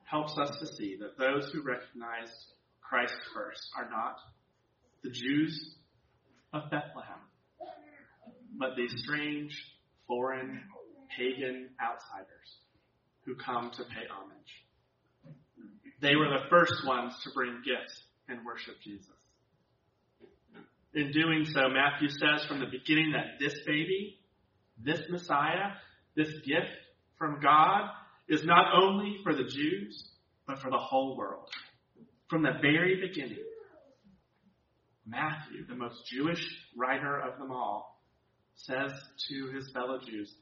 helps 0.04 0.36
us 0.38 0.58
to 0.58 0.66
see 0.66 0.96
that 1.00 1.16
those 1.18 1.50
who 1.52 1.62
recognize 1.62 2.30
Christ 2.80 3.14
first 3.34 3.62
are 3.78 3.88
not 3.88 4.16
the 5.02 5.10
Jews 5.10 5.74
of 6.52 6.64
Bethlehem, 6.64 7.20
but 8.58 8.76
these 8.76 8.92
strange, 9.04 9.52
foreign, 10.06 10.60
pagan 11.16 11.68
outsiders 11.80 12.58
who 13.24 13.34
come 13.36 13.70
to 13.70 13.84
pay 13.84 14.06
homage. 14.10 15.36
They 16.00 16.16
were 16.16 16.28
the 16.28 16.48
first 16.50 16.86
ones 16.86 17.14
to 17.24 17.30
bring 17.34 17.62
gifts 17.64 18.02
and 18.28 18.44
worship 18.44 18.74
Jesus. 18.82 19.06
In 20.94 21.10
doing 21.12 21.46
so, 21.46 21.68
Matthew 21.68 22.08
says 22.08 22.44
from 22.46 22.60
the 22.60 22.66
beginning 22.66 23.12
that 23.12 23.38
this 23.38 23.54
baby, 23.66 24.18
this 24.82 25.00
Messiah, 25.08 25.72
this 26.16 26.32
gift 26.44 26.68
from 27.18 27.40
God 27.40 27.88
is 28.28 28.44
not 28.44 28.66
only 28.74 29.16
for 29.22 29.34
the 29.34 29.44
Jews, 29.44 30.10
but 30.46 30.58
for 30.58 30.70
the 30.70 30.78
whole 30.78 31.16
world. 31.16 31.48
From 32.28 32.42
the 32.42 32.52
very 32.60 33.00
beginning, 33.00 33.44
Matthew, 35.06 35.66
the 35.66 35.74
most 35.74 36.06
Jewish 36.06 36.44
writer 36.76 37.18
of 37.18 37.38
them 37.38 37.50
all, 37.52 38.01
says 38.54 38.92
to 39.28 39.50
his 39.54 39.70
fellow 39.72 39.98
Jews, 40.04 40.32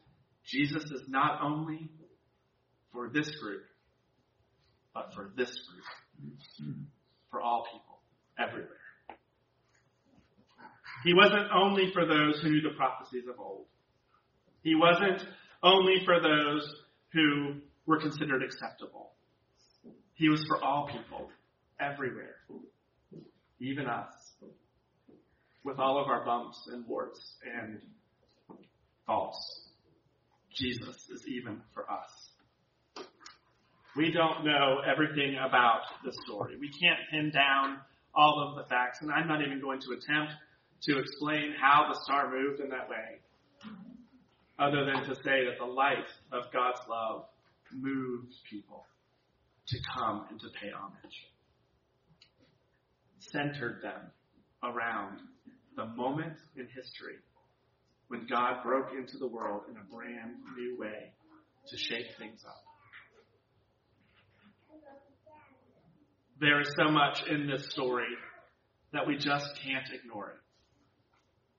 Jesus 0.44 0.84
is 0.84 1.02
not 1.08 1.40
only 1.42 1.90
for 2.92 3.08
this 3.08 3.30
group, 3.36 3.62
but 4.94 5.12
for 5.14 5.32
this 5.36 5.50
group, 5.50 6.76
for 7.30 7.40
all 7.40 7.66
people, 7.72 8.00
everywhere. 8.38 8.76
He 11.04 11.14
wasn't 11.14 11.50
only 11.54 11.90
for 11.92 12.04
those 12.04 12.40
who 12.42 12.50
knew 12.50 12.60
the 12.60 12.76
prophecies 12.76 13.24
of 13.28 13.38
old. 13.38 13.66
He 14.62 14.74
wasn't 14.74 15.22
only 15.62 16.02
for 16.04 16.20
those 16.20 16.68
who 17.12 17.54
were 17.86 17.98
considered 17.98 18.42
acceptable. 18.42 19.12
He 20.14 20.28
was 20.28 20.44
for 20.46 20.62
all 20.62 20.86
people, 20.86 21.30
everywhere, 21.80 22.36
even 23.58 23.86
us, 23.86 24.12
with 25.64 25.78
all 25.78 26.02
of 26.02 26.08
our 26.08 26.24
bumps 26.24 26.68
and 26.72 26.86
warts 26.86 27.36
and 27.44 27.80
faults. 29.06 29.68
Jesus 30.54 31.08
is 31.10 31.26
even 31.28 31.60
for 31.74 31.90
us. 31.90 32.10
We 33.96 34.12
don't 34.12 34.44
know 34.44 34.80
everything 34.86 35.36
about 35.36 35.82
the 36.04 36.12
story. 36.24 36.56
We 36.58 36.70
can't 36.70 37.00
pin 37.10 37.30
down 37.30 37.78
all 38.14 38.48
of 38.48 38.56
the 38.56 38.68
facts, 38.68 38.98
and 39.02 39.10
I'm 39.10 39.26
not 39.26 39.42
even 39.42 39.60
going 39.60 39.80
to 39.80 39.92
attempt 39.92 40.32
to 40.82 40.98
explain 40.98 41.54
how 41.60 41.86
the 41.88 41.98
star 42.04 42.30
moved 42.30 42.60
in 42.60 42.70
that 42.70 42.88
way, 42.88 43.20
other 44.58 44.84
than 44.84 45.04
to 45.08 45.14
say 45.16 45.44
that 45.44 45.58
the 45.58 45.66
light 45.66 46.08
of 46.32 46.44
God's 46.52 46.80
love 46.88 47.24
moved 47.72 48.34
people 48.50 48.86
to 49.68 49.78
come 49.94 50.26
and 50.30 50.40
to 50.40 50.46
pay 50.60 50.70
homage, 50.70 51.26
centered 53.18 53.80
them 53.82 54.10
around 54.62 55.20
the 55.76 55.86
moment 55.86 56.36
in 56.56 56.66
history 56.66 57.16
when 58.10 58.26
God 58.26 58.64
broke 58.64 58.88
into 58.92 59.18
the 59.18 59.26
world 59.28 59.62
in 59.70 59.76
a 59.76 59.94
brand 59.94 60.32
new 60.58 60.76
way 60.76 61.12
to 61.68 61.76
shake 61.76 62.06
things 62.18 62.44
up. 62.44 62.60
There 66.40 66.60
is 66.60 66.74
so 66.76 66.90
much 66.90 67.22
in 67.30 67.46
this 67.46 67.68
story 67.70 68.08
that 68.92 69.06
we 69.06 69.16
just 69.16 69.46
can't 69.62 69.86
ignore 69.94 70.30
it. 70.30 70.40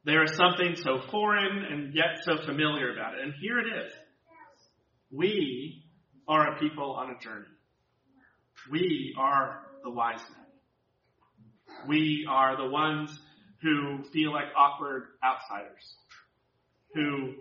There 0.03 0.24
is 0.24 0.36
something 0.36 0.75
so 0.75 1.00
foreign 1.10 1.63
and 1.63 1.96
yet 1.96 2.20
so 2.24 2.43
familiar 2.46 2.91
about 2.91 3.13
it. 3.13 3.22
And 3.24 3.34
here 3.39 3.58
it 3.60 3.67
is. 3.86 3.93
We 5.10 5.86
are 6.27 6.53
a 6.53 6.60
people 6.60 6.91
on 6.91 7.12
a 7.12 7.24
journey. 7.24 7.46
We 8.70 9.15
are 9.17 9.62
the 9.86 9.89
wise 9.89 10.20
men. 10.20 11.88
We 11.88 12.27
are 12.29 12.58
the 12.58 12.70
ones 12.70 13.17
who 13.62 14.03
feel 14.12 14.34
like 14.34 14.48
awkward 14.58 15.03
outsiders, 15.24 15.96
who 16.93 17.33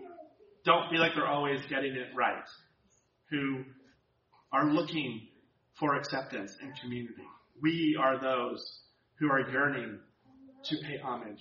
don't 0.64 0.90
feel 0.90 1.00
like 1.00 1.12
they're 1.14 1.26
always 1.26 1.60
getting 1.68 1.92
it 1.92 2.08
right, 2.14 2.44
who 3.30 3.64
are 4.52 4.72
looking 4.72 5.28
for 5.78 5.96
acceptance 5.96 6.56
and 6.60 6.72
community. 6.80 7.24
We 7.62 7.96
are 8.00 8.20
those 8.20 8.62
who 9.18 9.30
are 9.30 9.50
yearning 9.50 9.98
to 10.64 10.76
pay 10.76 10.98
homage 11.02 11.40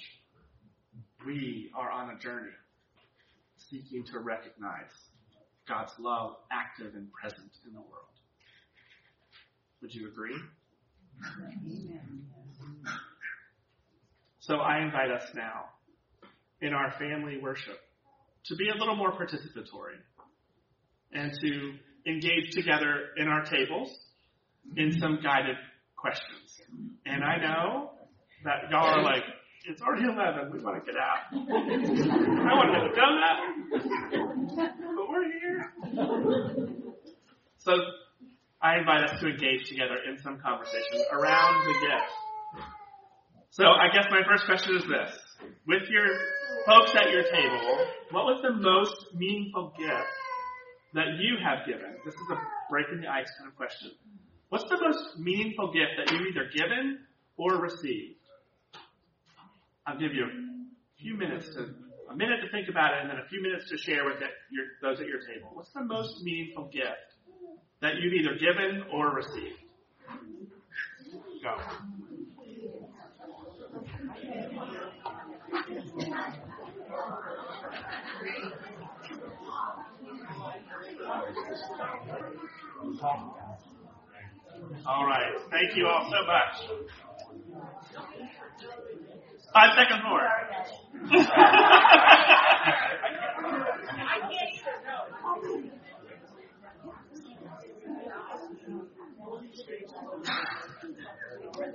we 1.26 1.70
are 1.76 1.92
on 1.92 2.12
a 2.12 2.20
journey 2.20 2.52
seeking 3.70 4.06
to 4.06 4.20
recognize 4.20 4.92
God's 5.68 5.92
love 6.00 6.36
active 6.52 6.96
and 6.96 7.12
present 7.12 7.52
in 7.68 7.74
the 7.74 7.82
world. 7.82 8.06
Would 9.82 9.94
you 9.94 10.08
agree? 10.08 10.36
So 14.40 14.56
I 14.56 14.80
invite 14.80 15.12
us 15.12 15.30
now 15.36 15.66
in 16.62 16.74
our 16.74 16.92
family 16.98 17.38
worship 17.42 17.80
to 18.46 18.56
be 18.56 18.70
a 18.70 18.76
little 18.78 18.96
more 18.96 19.12
participatory 19.12 19.98
and 21.12 21.34
to 21.42 21.74
engage 22.08 22.52
together 22.52 23.10
in 23.18 23.28
our 23.28 23.44
tables 23.44 23.96
in 24.78 24.92
some 25.00 25.20
guided 25.24 25.58
questions. 25.96 26.62
And 27.06 27.24
I 27.24 27.38
know 27.38 27.92
that 28.44 28.70
y'all 28.72 28.88
are 28.88 29.04
like, 29.04 29.24
it's 29.66 29.82
already 29.82 30.06
11. 30.06 30.52
We 30.54 30.60
want 30.64 30.84
to 30.84 30.92
get 30.92 31.00
out. 31.00 31.34
I 31.34 32.54
want 32.56 32.72
to 32.72 32.80
have 32.80 32.94
donut. 32.96 33.38
But 34.96 35.10
we're 35.10 35.28
here. 35.40 35.74
So 37.58 37.74
I 38.62 38.78
invite 38.78 39.10
us 39.10 39.20
to 39.20 39.28
engage 39.28 39.68
together 39.68 39.98
in 40.10 40.18
some 40.20 40.40
conversation 40.40 41.04
around 41.12 41.66
the 41.66 41.74
gift. 41.74 42.66
So 43.52 43.66
I 43.66 43.90
guess 43.94 44.06
my 44.10 44.22
first 44.28 44.46
question 44.46 44.78
is 44.78 44.84
this. 44.84 45.20
With 45.68 45.90
your 45.90 46.08
folks 46.66 46.96
at 46.96 47.12
your 47.12 47.24
table, 47.24 47.86
what 48.12 48.26
was 48.26 48.42
the 48.42 48.54
most 48.54 49.16
meaningful 49.16 49.74
gift 49.78 50.14
that 50.94 51.08
you 51.20 51.38
have 51.44 51.66
given? 51.66 51.96
This 52.06 52.14
is 52.14 52.30
a 52.32 52.38
breaking 52.70 53.02
the 53.02 53.08
ice 53.08 53.30
kind 53.38 53.50
of 53.50 53.56
question. 53.56 53.92
What's 54.50 54.68
the 54.70 54.80
most 54.80 55.20
meaningful 55.20 55.72
gift 55.72 55.92
that 55.98 56.12
you've 56.12 56.28
either 56.28 56.50
given 56.56 57.00
or 57.38 57.58
received? 57.58 58.16
I'll 59.86 60.00
give 60.00 60.14
you 60.14 60.26
a 60.26 61.02
few 61.02 61.16
minutes 61.18 61.50
to 61.56 61.74
a 62.10 62.16
minute 62.16 62.42
to 62.42 62.50
think 62.50 62.68
about 62.70 62.94
it, 62.94 63.02
and 63.02 63.10
then 63.10 63.18
a 63.18 63.28
few 63.30 63.42
minutes 63.42 63.70
to 63.70 63.78
share 63.78 64.04
with 64.06 64.18
it, 64.18 64.32
your, 64.52 64.66
those 64.82 65.00
at 65.00 65.08
your 65.08 65.20
table. 65.20 65.50
What's 65.54 65.70
the 65.72 65.84
most 65.84 66.24
meaningful 66.24 66.66
gift 66.66 67.14
that 67.82 67.96
you've 68.02 68.14
either 68.14 68.34
given 68.34 68.84
or 68.92 69.14
received? 69.14 69.60
Go. 71.44 71.56
All 84.88 85.06
right. 85.06 85.34
Thank 85.52 85.76
you 85.76 85.88
all 85.88 86.10
so 86.10 86.26
much. 86.26 86.56
Five 89.54 89.72
seconds 89.78 90.02
more. 90.06 90.28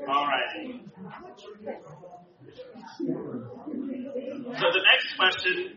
All 0.09 0.27
right. 0.27 0.84
So 4.65 4.73
the 4.73 4.81
next 4.81 5.13
question 5.21 5.77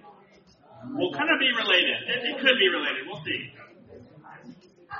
will 0.96 1.12
kind 1.12 1.28
of 1.28 1.44
be 1.44 1.52
related. 1.52 2.08
It, 2.08 2.20
it 2.24 2.36
could 2.40 2.56
be 2.56 2.72
related. 2.72 3.04
We'll 3.04 3.20
see. 3.20 3.52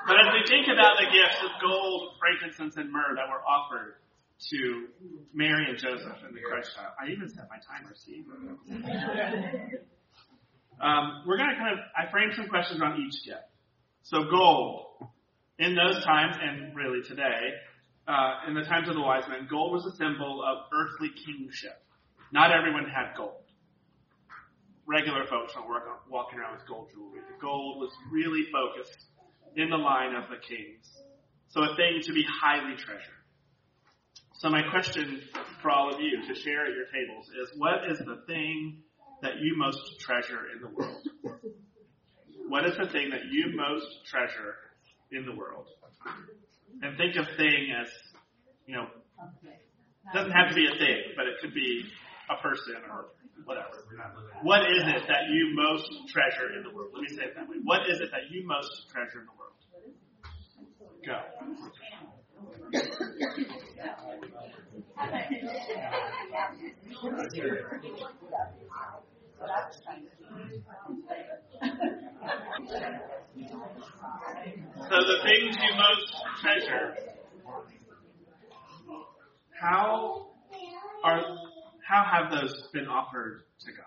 But 0.04 0.20
as 0.20 0.28
we 0.36 0.44
think 0.44 0.68
about 0.68 1.00
the 1.00 1.08
gifts 1.08 1.40
of 1.40 1.56
gold, 1.64 2.20
frankincense, 2.20 2.76
and 2.76 2.92
myrrh 2.92 3.16
that 3.16 3.32
were 3.32 3.40
offered 3.48 3.96
to 4.52 4.88
Mary 5.34 5.72
and 5.72 5.80
Joseph 5.80 6.20
and 6.28 6.36
the 6.36 6.44
Christ 6.44 6.76
child, 6.76 7.00
I 7.00 7.08
even 7.16 7.30
set 7.32 7.48
my 7.48 7.64
timer, 7.64 7.96
Steve. 7.96 8.28
Um, 10.84 11.24
we're 11.26 11.38
going 11.38 11.50
to 11.50 11.56
kind 11.56 11.80
of, 11.80 11.80
I 11.96 12.12
framed 12.12 12.34
some 12.36 12.50
questions 12.50 12.82
on 12.84 13.00
each 13.00 13.24
gift. 13.24 13.48
So 14.04 14.26
gold. 14.30 15.08
In 15.60 15.74
those 15.76 16.04
times, 16.04 16.36
and 16.44 16.76
really 16.76 17.02
today, 17.08 17.56
uh, 18.06 18.46
in 18.48 18.54
the 18.54 18.62
times 18.62 18.90
of 18.90 18.96
the 18.96 19.02
wise 19.02 19.24
men, 19.28 19.48
gold 19.50 19.72
was 19.72 19.86
a 19.88 19.96
symbol 19.96 20.44
of 20.44 20.68
earthly 20.76 21.10
kingship. 21.26 21.82
Not 22.32 22.52
everyone 22.52 22.84
had 22.84 23.16
gold. 23.16 23.47
Regular 24.88 25.28
folks 25.28 25.54
don't 25.54 25.68
work 25.68 25.84
on, 25.84 25.98
walking 26.10 26.40
around 26.40 26.56
with 26.58 26.66
gold 26.68 26.88
jewelry. 26.94 27.20
The 27.20 27.42
gold 27.42 27.80
was 27.80 27.92
really 28.10 28.48
focused 28.52 29.06
in 29.56 29.70
the 29.70 29.78
line 29.78 30.16
of 30.16 30.30
the 30.30 30.38
kings. 30.38 30.88
So 31.50 31.62
a 31.62 31.76
thing 31.76 32.00
to 32.04 32.14
be 32.14 32.24
highly 32.24 32.76
treasured. 32.78 33.20
So 34.40 34.50
my 34.50 34.62
question 34.72 35.22
for 35.62 35.72
all 35.72 35.94
of 35.94 36.00
you 36.00 36.22
to 36.28 36.36
share 36.40 36.66
at 36.66 36.74
your 36.74 36.86
tables 36.86 37.28
is 37.28 37.58
what 37.58 37.90
is 37.92 37.98
the 38.00 38.24
thing 38.28 38.84
that 39.22 39.38
you 39.42 39.58
most 39.58 40.00
treasure 40.00 40.46
in 40.56 40.62
the 40.62 40.70
world? 40.70 41.08
What 42.48 42.66
is 42.66 42.78
the 42.78 42.88
thing 42.88 43.10
that 43.10 43.26
you 43.30 43.58
most 43.58 44.06
treasure 44.06 44.56
in 45.12 45.26
the 45.26 45.36
world? 45.36 45.68
And 46.82 46.96
think 46.98 47.16
of 47.18 47.26
thing 47.36 47.74
as, 47.82 47.90
you 48.68 48.76
know, 48.76 48.88
doesn't 50.14 50.32
have 50.32 50.50
to 50.50 50.56
be 50.56 50.68
a 50.68 50.78
thing, 50.78 51.02
but 51.18 51.26
it 51.26 51.36
could 51.42 51.54
be 51.54 51.84
a 52.30 52.42
person 52.42 52.76
or 52.90 53.08
whatever. 53.46 53.84
What 54.44 54.62
is 54.62 54.84
it 54.84 55.08
that 55.08 55.30
you 55.30 55.54
most 55.56 55.90
treasure 56.10 56.56
in 56.56 56.64
the 56.64 56.72
world? 56.76 56.92
Let 56.94 57.02
me 57.02 57.10
say 57.10 57.24
it 57.26 57.36
that 57.36 57.50
way. 57.50 57.58
What 57.64 57.82
is 57.90 58.00
it 58.00 58.12
that 58.12 58.30
you 58.30 58.46
most 58.46 58.90
treasure 58.90 59.20
in 59.22 59.26
the 59.26 59.32
world? 59.38 59.54
Go. 61.06 61.20
So 74.90 74.96
the 75.06 75.18
things 75.24 75.58
you 75.58 75.76
most 75.76 76.08
treasure, 76.42 76.96
how 79.60 80.28
are 81.04 81.22
how 81.88 82.04
have 82.04 82.32
those 82.32 82.68
been 82.74 82.88
offered 82.88 83.44
to 83.62 83.72
God? 83.72 83.86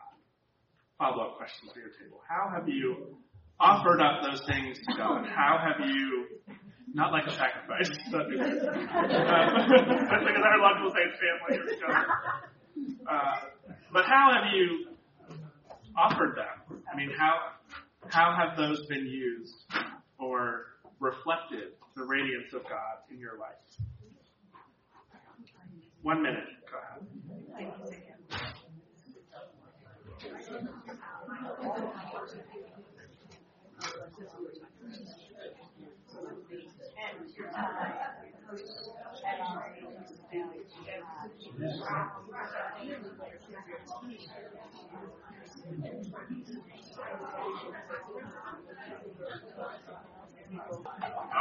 Follow 0.96 1.24
up 1.30 1.36
questions 1.36 1.70
for 1.72 1.80
your 1.80 1.90
table. 1.90 2.20
How 2.26 2.50
have 2.54 2.66
you 2.66 3.18
offered 3.60 4.00
up 4.00 4.22
those 4.22 4.40
things 4.46 4.78
to 4.88 4.96
God? 4.96 5.26
How 5.26 5.60
have 5.60 5.86
you 5.86 6.26
not 6.92 7.12
like 7.12 7.26
a 7.26 7.30
sacrifice, 7.36 7.88
but 8.10 8.28
because 8.28 8.56
lot 10.58 10.72
of 10.72 10.78
people 10.78 10.92
say 10.96 11.06
family 11.20 11.58
or 11.58 11.94
uh, 13.08 13.36
but 13.92 14.04
how 14.04 14.32
have 14.32 14.52
you 14.54 14.86
offered 15.96 16.36
them? 16.36 16.82
I 16.92 16.96
mean, 16.96 17.10
how 17.16 17.34
how 18.08 18.34
have 18.34 18.56
those 18.56 18.86
been 18.86 19.06
used 19.06 19.54
or 20.18 20.66
reflected 20.98 21.74
the 21.96 22.04
radiance 22.04 22.52
of 22.54 22.62
God 22.64 23.04
in 23.10 23.18
your 23.18 23.38
life? 23.38 23.54
One 26.02 26.22
minute. 26.22 26.44
Go 26.70 26.78
ahead. 26.78 27.06
All 27.60 27.66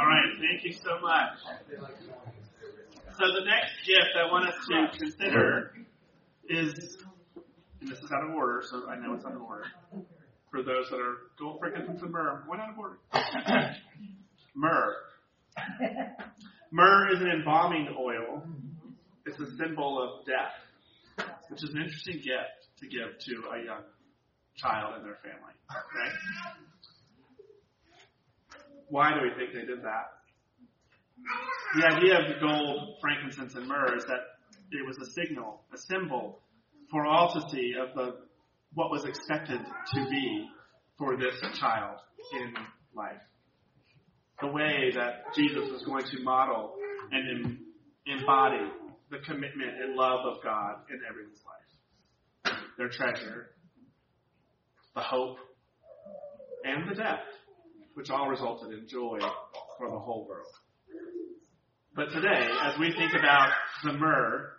right, 0.06 0.32
thank 0.40 0.64
you 0.64 0.72
so 0.72 1.00
much. 1.00 1.38
So 3.18 3.26
the 3.32 3.44
next 3.44 3.86
gift 3.86 4.16
I 4.18 4.30
want 4.30 4.48
us 4.48 4.54
to 4.68 4.98
consider 4.98 5.72
is, 6.50 6.98
and 7.80 7.90
this 7.90 7.98
is 7.98 8.10
out 8.12 8.24
of 8.24 8.34
order, 8.34 8.62
so 8.68 8.88
I 8.88 8.96
know 8.96 9.14
it's 9.14 9.24
out 9.24 9.34
of 9.34 9.42
order. 9.42 9.64
For 10.50 10.62
those 10.62 10.90
that 10.90 10.98
are 10.98 11.16
gold, 11.38 11.60
frankincense, 11.60 12.02
and 12.02 12.10
myrrh, 12.10 12.42
one 12.46 12.60
out 12.60 12.70
of 12.70 12.78
order. 12.78 12.98
myrrh. 14.54 14.94
Myrrh 16.72 17.14
is 17.14 17.20
an 17.20 17.28
embalming 17.28 17.88
oil. 17.98 18.42
It's 19.26 19.38
a 19.38 19.56
symbol 19.56 20.02
of 20.02 20.26
death, 20.26 21.26
which 21.48 21.62
is 21.62 21.70
an 21.70 21.82
interesting 21.82 22.16
gift 22.16 22.66
to 22.80 22.86
give 22.86 23.18
to 23.18 23.48
a 23.54 23.64
young 23.64 23.84
child 24.56 24.94
and 24.96 25.04
their 25.04 25.18
family. 25.22 25.54
Okay? 25.70 26.10
Why 28.88 29.10
do 29.14 29.20
we 29.22 29.30
think 29.38 29.54
they 29.54 29.66
did 29.66 29.82
that? 29.84 30.18
The 31.76 31.86
idea 31.86 32.18
of 32.18 32.40
gold, 32.40 32.96
frankincense, 33.00 33.54
and 33.54 33.68
myrrh 33.68 33.96
is 33.96 34.04
that 34.06 34.29
it 34.70 34.86
was 34.86 34.96
a 34.98 35.10
signal, 35.12 35.62
a 35.72 35.78
symbol 35.78 36.40
for 36.90 37.06
all 37.06 37.32
to 37.34 37.40
see 37.50 37.74
of 37.80 37.94
the 37.94 38.16
what 38.74 38.90
was 38.90 39.04
expected 39.04 39.60
to 39.94 40.10
be 40.10 40.48
for 40.96 41.16
this 41.16 41.34
child 41.58 41.98
in 42.40 42.54
life. 42.94 43.20
The 44.40 44.46
way 44.46 44.92
that 44.94 45.34
Jesus 45.34 45.68
was 45.70 45.82
going 45.82 46.04
to 46.04 46.22
model 46.22 46.74
and 47.10 47.58
embody 48.06 48.70
the 49.10 49.18
commitment 49.18 49.72
and 49.82 49.96
love 49.96 50.20
of 50.24 50.42
God 50.42 50.76
in 50.88 51.00
everyone's 51.08 51.42
life. 51.44 52.56
Their 52.78 52.88
treasure, 52.88 53.50
the 54.94 55.00
hope, 55.00 55.38
and 56.64 56.88
the 56.88 56.94
death, 56.94 57.20
which 57.94 58.10
all 58.10 58.28
resulted 58.28 58.72
in 58.72 58.86
joy 58.88 59.18
for 59.78 59.90
the 59.90 59.98
whole 59.98 60.26
world. 60.28 60.46
But 61.94 62.12
today, 62.12 62.48
as 62.62 62.78
we 62.78 62.92
think 62.92 63.12
about 63.18 63.52
the 63.82 63.92
myrrh 63.94 64.52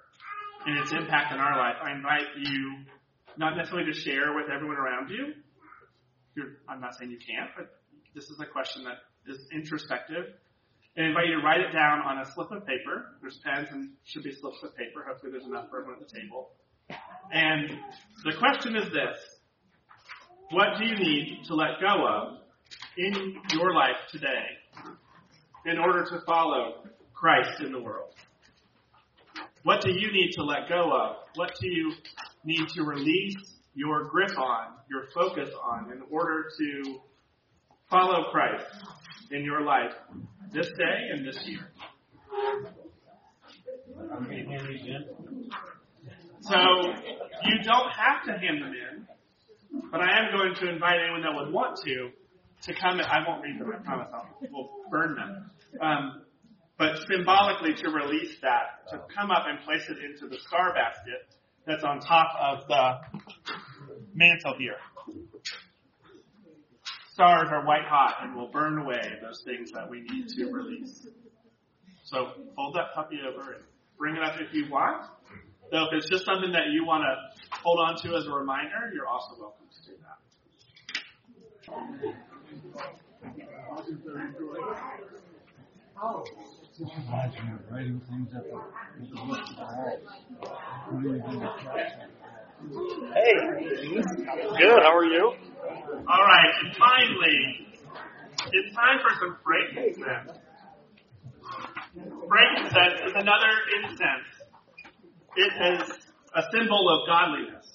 and 0.65 0.77
its 0.77 0.91
impact 0.91 1.33
in 1.33 1.39
our 1.39 1.57
life, 1.57 1.75
I 1.83 1.91
invite 1.91 2.27
you 2.37 2.85
not 3.37 3.57
necessarily 3.57 3.91
to 3.91 3.97
share 3.97 4.33
with 4.35 4.49
everyone 4.53 4.77
around 4.77 5.09
you. 5.09 5.33
You're, 6.35 6.57
I'm 6.69 6.79
not 6.79 6.95
saying 6.97 7.11
you 7.11 7.17
can't, 7.17 7.49
but 7.57 7.69
this 8.13 8.25
is 8.25 8.39
a 8.39 8.45
question 8.45 8.83
that 8.83 8.97
is 9.31 9.39
introspective. 9.51 10.25
And 10.95 11.05
I 11.05 11.09
invite 11.09 11.27
you 11.27 11.39
to 11.39 11.45
write 11.45 11.61
it 11.61 11.71
down 11.71 11.99
on 12.01 12.19
a 12.19 12.25
slip 12.33 12.51
of 12.51 12.65
paper. 12.65 13.15
There's 13.21 13.39
pens 13.43 13.67
and 13.71 13.91
should 14.03 14.23
be 14.23 14.33
slips 14.33 14.57
of 14.63 14.75
paper. 14.75 15.05
Hopefully 15.07 15.31
there's 15.31 15.45
enough 15.45 15.69
for 15.69 15.79
everyone 15.79 16.01
at 16.01 16.07
the 16.07 16.19
table. 16.19 16.51
And 17.31 17.79
the 18.25 18.33
question 18.37 18.75
is 18.75 18.91
this. 18.91 19.17
What 20.51 20.77
do 20.77 20.85
you 20.85 20.95
need 20.97 21.45
to 21.47 21.55
let 21.55 21.79
go 21.79 22.05
of 22.05 22.39
in 22.97 23.37
your 23.53 23.73
life 23.73 23.95
today 24.11 24.43
in 25.65 25.79
order 25.79 26.03
to 26.03 26.19
follow 26.25 26.83
Christ 27.13 27.61
in 27.61 27.71
the 27.71 27.81
world? 27.81 28.13
What 29.63 29.81
do 29.81 29.91
you 29.91 30.11
need 30.11 30.31
to 30.33 30.43
let 30.43 30.67
go 30.69 30.91
of? 30.91 31.17
What 31.35 31.51
do 31.59 31.67
you 31.67 31.93
need 32.43 32.67
to 32.75 32.83
release 32.83 33.35
your 33.75 34.05
grip 34.05 34.37
on, 34.37 34.73
your 34.89 35.05
focus 35.13 35.49
on, 35.63 35.91
in 35.91 36.01
order 36.09 36.45
to 36.57 36.99
follow 37.89 38.31
Christ 38.31 38.65
in 39.29 39.43
your 39.43 39.61
life 39.61 39.91
this 40.51 40.67
day 40.77 41.09
and 41.13 41.25
this 41.25 41.37
year? 41.45 41.71
So 46.41 46.57
you 47.43 47.63
don't 47.63 47.91
have 47.91 48.25
to 48.25 48.31
hand 48.31 48.61
them 48.61 48.73
in, 48.73 49.07
but 49.91 50.01
I 50.01 50.25
am 50.25 50.31
going 50.31 50.55
to 50.55 50.69
invite 50.69 50.97
anyone 51.03 51.21
that 51.21 51.33
would 51.33 51.53
want 51.53 51.77
to 51.85 52.09
to 52.63 52.73
come. 52.79 52.99
And, 52.99 53.07
I 53.07 53.27
won't 53.27 53.43
read 53.43 53.59
them. 53.59 53.71
I 53.73 53.83
promise. 53.83 54.07
I'll, 54.13 54.27
we'll 54.51 54.69
burn 54.89 55.15
them. 55.15 55.51
Um, 55.81 56.21
but 56.81 56.97
symbolically 57.07 57.75
to 57.75 57.91
release 57.91 58.35
that, 58.41 58.89
to 58.89 58.99
come 59.15 59.29
up 59.29 59.43
and 59.45 59.63
place 59.63 59.83
it 59.87 59.97
into 60.03 60.27
the 60.27 60.41
star 60.47 60.73
basket 60.73 61.29
that's 61.67 61.83
on 61.83 61.99
top 61.99 62.33
of 62.41 62.67
the 62.67 62.97
mantle 64.15 64.55
here. 64.57 64.77
Stars 67.13 67.49
are 67.51 67.63
white 67.67 67.85
hot 67.87 68.15
and 68.23 68.35
will 68.35 68.47
burn 68.47 68.79
away 68.79 68.99
those 69.21 69.43
things 69.45 69.69
that 69.73 69.87
we 69.87 70.01
need 70.01 70.27
to 70.29 70.51
release. 70.51 71.05
So 72.03 72.31
fold 72.55 72.73
that 72.73 72.95
puppy 72.95 73.19
over 73.29 73.53
and 73.53 73.63
bring 73.99 74.15
it 74.15 74.23
up 74.23 74.39
if 74.39 74.51
you 74.51 74.65
want. 74.71 75.05
Though 75.71 75.85
if 75.85 75.93
it's 75.93 76.09
just 76.09 76.25
something 76.25 76.51
that 76.53 76.71
you 76.71 76.83
want 76.83 77.03
to 77.03 77.15
hold 77.61 77.77
on 77.79 77.95
to 78.01 78.15
as 78.17 78.25
a 78.25 78.31
reminder, 78.31 78.89
you're 78.91 79.05
also 79.07 79.35
welcome 79.39 79.67
to 79.69 79.91
do 79.91 79.97
that. 80.01 80.17
Oh. 86.03 86.25
Writing 87.69 88.01
things 88.09 88.29
up. 88.35 88.43
Hey, 93.13 93.33
good. 94.57 94.81
How 94.81 94.97
are 94.97 95.05
you? 95.05 95.33
All 96.07 96.23
right, 96.23 96.53
and 96.63 96.75
finally, 96.77 97.67
it's 98.51 98.75
time 98.75 98.99
for 99.01 99.13
some 99.19 99.37
frankincense. 99.43 100.39
Frankincense 102.27 103.01
is 103.05 103.13
another 103.15 103.53
incense. 103.77 104.27
It 105.35 105.53
is 105.73 105.91
a 106.35 106.41
symbol 106.51 106.89
of 106.89 107.07
godliness. 107.07 107.65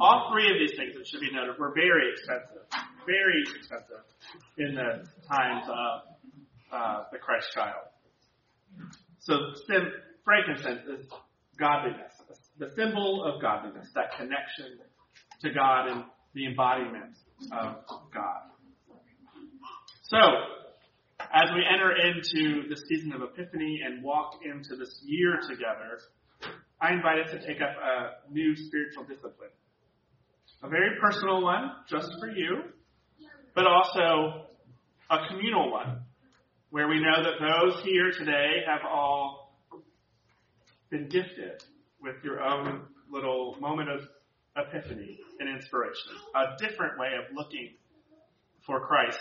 All 0.00 0.32
three 0.32 0.50
of 0.50 0.58
these 0.58 0.76
things, 0.76 0.92
it 1.00 1.06
should 1.06 1.20
be 1.20 1.30
noted, 1.32 1.58
were 1.58 1.72
very 1.74 2.12
expensive. 2.12 2.66
Very 3.06 3.42
expensive 3.56 4.04
in 4.58 4.74
the 4.74 5.06
times 5.28 5.66
of 5.68 6.12
uh, 6.72 7.04
the 7.12 7.18
Christ 7.18 7.46
child. 7.54 7.91
So 9.22 9.34
frankincense 10.24 10.82
is 10.88 11.06
godliness, 11.58 12.12
the 12.58 12.70
symbol 12.76 13.24
of 13.24 13.40
godliness, 13.40 13.88
that 13.94 14.16
connection 14.16 14.78
to 15.42 15.50
God 15.50 15.88
and 15.88 16.04
the 16.34 16.46
embodiment 16.46 17.14
of 17.52 17.76
God. 18.12 18.50
So, 20.02 20.18
as 21.32 21.48
we 21.54 21.62
enter 21.72 21.94
into 21.96 22.68
the 22.68 22.76
season 22.88 23.12
of 23.12 23.22
Epiphany 23.22 23.80
and 23.86 24.02
walk 24.02 24.40
into 24.44 24.76
this 24.76 25.00
year 25.04 25.38
together, 25.48 26.00
I 26.80 26.92
invite 26.92 27.20
us 27.24 27.30
to 27.30 27.38
take 27.46 27.62
up 27.62 27.70
a 27.78 28.32
new 28.32 28.56
spiritual 28.56 29.04
discipline. 29.04 29.54
A 30.64 30.68
very 30.68 30.98
personal 31.00 31.42
one, 31.42 31.70
just 31.88 32.08
for 32.18 32.28
you, 32.28 32.62
but 33.54 33.66
also 33.66 34.46
a 35.10 35.28
communal 35.28 35.70
one, 35.70 36.02
where 36.72 36.88
we 36.88 36.98
know 36.98 37.22
that 37.22 37.34
those 37.38 37.84
here 37.84 38.10
today 38.12 38.62
have 38.66 38.80
all 38.90 39.60
been 40.90 41.06
gifted 41.06 41.62
with 42.00 42.16
your 42.24 42.40
own 42.42 42.86
little 43.10 43.56
moment 43.60 43.90
of 43.90 44.00
epiphany 44.56 45.18
and 45.38 45.50
inspiration. 45.50 46.12
A 46.34 46.56
different 46.56 46.98
way 46.98 47.10
of 47.18 47.36
looking 47.36 47.74
for 48.64 48.80
Christ 48.80 49.18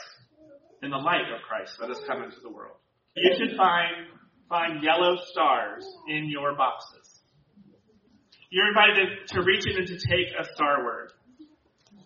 in 0.81 0.91
the 0.91 0.97
light 0.97 1.27
of 1.35 1.41
Christ 1.41 1.73
that 1.81 1.89
has 1.89 1.99
come 2.07 2.23
into 2.23 2.39
the 2.41 2.49
world. 2.49 2.77
You 3.17 3.35
should 3.37 3.57
find, 3.57 4.07
find 4.47 4.81
yellow 4.81 5.17
stars 5.31 5.85
in 6.07 6.29
your 6.29 6.55
boxes. 6.55 7.19
You're 8.49 8.69
invited 8.69 9.27
to, 9.27 9.35
to 9.35 9.41
reach 9.43 9.67
in 9.67 9.75
and 9.75 9.87
to 9.87 9.95
take 9.95 10.27
a 10.39 10.45
star 10.55 10.85
word. 10.85 11.11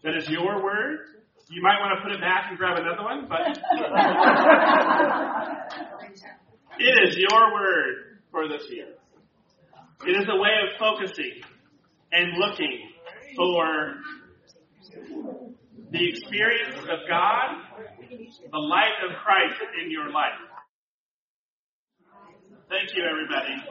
That 0.04 0.18
is 0.18 0.28
your 0.28 0.64
word. 0.64 1.02
You 1.48 1.62
might 1.62 1.80
want 1.80 1.96
to 1.98 2.02
put 2.04 2.12
it 2.12 2.20
back 2.22 2.48
and 2.50 2.58
grab 2.58 2.78
another 2.80 3.04
one, 3.04 3.28
but 3.30 3.42
it 6.80 7.08
is 7.08 7.16
your 7.18 7.54
word 7.54 8.20
for 8.32 8.48
this 8.48 8.64
year. 8.72 8.88
It 10.08 10.12
is 10.12 10.28
a 10.28 10.36
way 10.36 10.50
of 10.64 10.70
focusing 10.80 11.42
and 12.12 12.34
looking 12.40 12.90
for 13.36 13.96
the 15.92 16.10
experience 16.10 16.80
of 16.80 17.08
God, 17.08 17.62
the 18.52 18.58
light 18.58 18.94
of 19.08 19.16
Christ 19.24 19.62
in 19.84 19.92
your 19.92 20.10
life. 20.12 20.40
Thank 22.70 22.96
you, 22.96 23.04
everybody. 23.06 23.62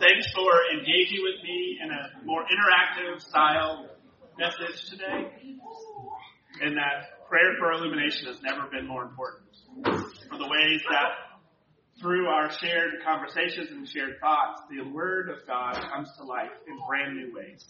Thanks 0.00 0.30
for 0.32 0.52
engaging 0.78 1.22
with 1.22 1.42
me 1.42 1.78
in 1.82 1.90
a 1.90 2.10
more 2.24 2.44
interactive 2.44 3.20
style 3.20 3.88
message 4.38 4.90
today. 4.90 5.28
And 6.62 6.76
that 6.76 7.26
prayer 7.28 7.54
for 7.58 7.72
illumination 7.72 8.26
has 8.28 8.40
never 8.40 8.68
been 8.70 8.86
more 8.86 9.02
important. 9.02 9.42
For 9.84 10.38
the 10.38 10.48
ways 10.48 10.80
that 10.90 11.10
through 12.00 12.26
our 12.26 12.50
shared 12.52 13.02
conversations 13.04 13.70
and 13.70 13.88
shared 13.88 14.20
thoughts, 14.20 14.62
the 14.70 14.82
Word 14.90 15.28
of 15.28 15.44
God 15.46 15.74
comes 15.92 16.08
to 16.18 16.24
life 16.24 16.50
in 16.68 16.78
brand 16.86 17.16
new 17.16 17.34
ways. 17.34 17.64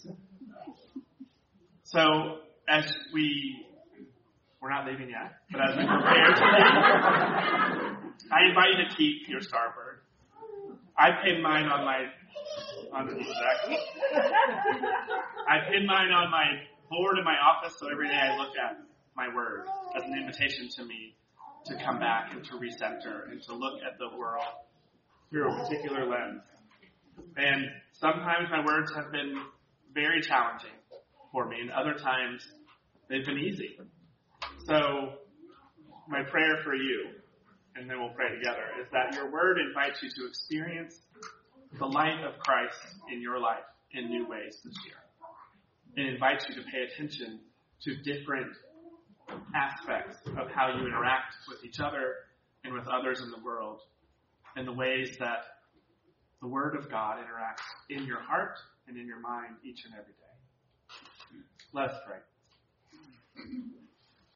So, 1.85 2.39
as 2.69 2.91
we, 3.13 3.65
we're 4.61 4.69
not 4.69 4.85
leaving 4.85 5.09
yet, 5.09 5.33
but 5.51 5.61
as 5.61 5.77
we 5.77 5.85
prepare 5.85 6.27
to 6.27 6.45
leave, 6.45 7.97
I 8.31 8.45
invite 8.49 8.77
you 8.77 8.89
to 8.89 8.95
keep 8.95 9.27
your 9.27 9.41
star 9.41 9.73
word. 9.75 10.01
I 10.97 11.09
pin 11.23 11.41
mine 11.41 11.65
on 11.65 11.83
my, 11.83 12.05
on 12.93 13.09
exactly. 13.09 13.77
I 15.49 15.69
pin 15.69 15.85
mine 15.87 16.11
on 16.11 16.29
my 16.29 16.45
board 16.93 17.17
in 17.17 17.25
my 17.25 17.35
office, 17.35 17.75
so 17.79 17.89
every 17.91 18.07
day 18.07 18.15
I 18.15 18.37
look 18.37 18.53
at 18.55 18.77
my 19.15 19.33
word 19.33 19.65
as 19.95 20.03
an 20.03 20.13
invitation 20.17 20.69
to 20.77 20.85
me 20.85 21.15
to 21.65 21.75
come 21.83 21.99
back 21.99 22.33
and 22.33 22.43
to 22.45 22.51
recenter 22.53 23.31
and 23.31 23.41
to 23.43 23.53
look 23.55 23.81
at 23.81 23.97
the 23.97 24.15
world 24.17 24.45
through 25.29 25.51
a 25.51 25.63
particular 25.63 26.05
lens. 26.05 26.41
And 27.37 27.65
sometimes 27.93 28.49
my 28.51 28.63
words 28.63 28.93
have 28.93 29.11
been 29.11 29.41
very 29.93 30.21
challenging 30.21 30.77
for 31.31 31.47
me, 31.47 31.57
and 31.61 31.71
other 31.71 31.93
times 31.93 32.45
they've 33.09 33.25
been 33.25 33.39
easy. 33.39 33.79
So, 34.65 35.13
my 36.07 36.21
prayer 36.23 36.57
for 36.63 36.75
you, 36.75 37.09
and 37.75 37.89
then 37.89 37.99
we'll 37.99 38.13
pray 38.13 38.29
together, 38.37 38.65
is 38.81 38.87
that 38.91 39.15
your 39.15 39.31
word 39.31 39.57
invites 39.57 40.01
you 40.03 40.09
to 40.09 40.27
experience 40.27 40.99
the 41.79 41.85
light 41.85 42.23
of 42.23 42.37
Christ 42.39 42.77
in 43.11 43.21
your 43.21 43.39
life 43.39 43.65
in 43.91 44.09
new 44.09 44.27
ways 44.27 44.59
this 44.63 44.75
year. 44.85 45.02
It 45.95 46.05
invites 46.07 46.45
you 46.49 46.55
to 46.55 46.61
pay 46.63 46.83
attention 46.91 47.39
to 47.83 47.95
different 47.97 48.51
aspects 49.55 50.17
of 50.37 50.49
how 50.49 50.73
you 50.75 50.87
interact 50.87 51.35
with 51.47 51.63
each 51.63 51.79
other 51.79 52.15
and 52.63 52.73
with 52.73 52.87
others 52.87 53.21
in 53.21 53.29
the 53.29 53.39
world 53.43 53.79
and 54.55 54.67
the 54.67 54.73
ways 54.73 55.17
that 55.19 55.43
the 56.41 56.47
Word 56.47 56.75
of 56.75 56.89
God 56.89 57.17
interacts 57.17 57.63
in 57.89 58.05
your 58.05 58.19
heart 58.19 58.57
and 58.87 58.97
in 58.97 59.05
your 59.05 59.19
mind 59.19 59.55
each 59.63 59.85
and 59.85 59.93
every 59.93 60.13
day. 60.13 61.39
Let 61.73 61.89
us 61.89 61.95
pray. 62.05 63.79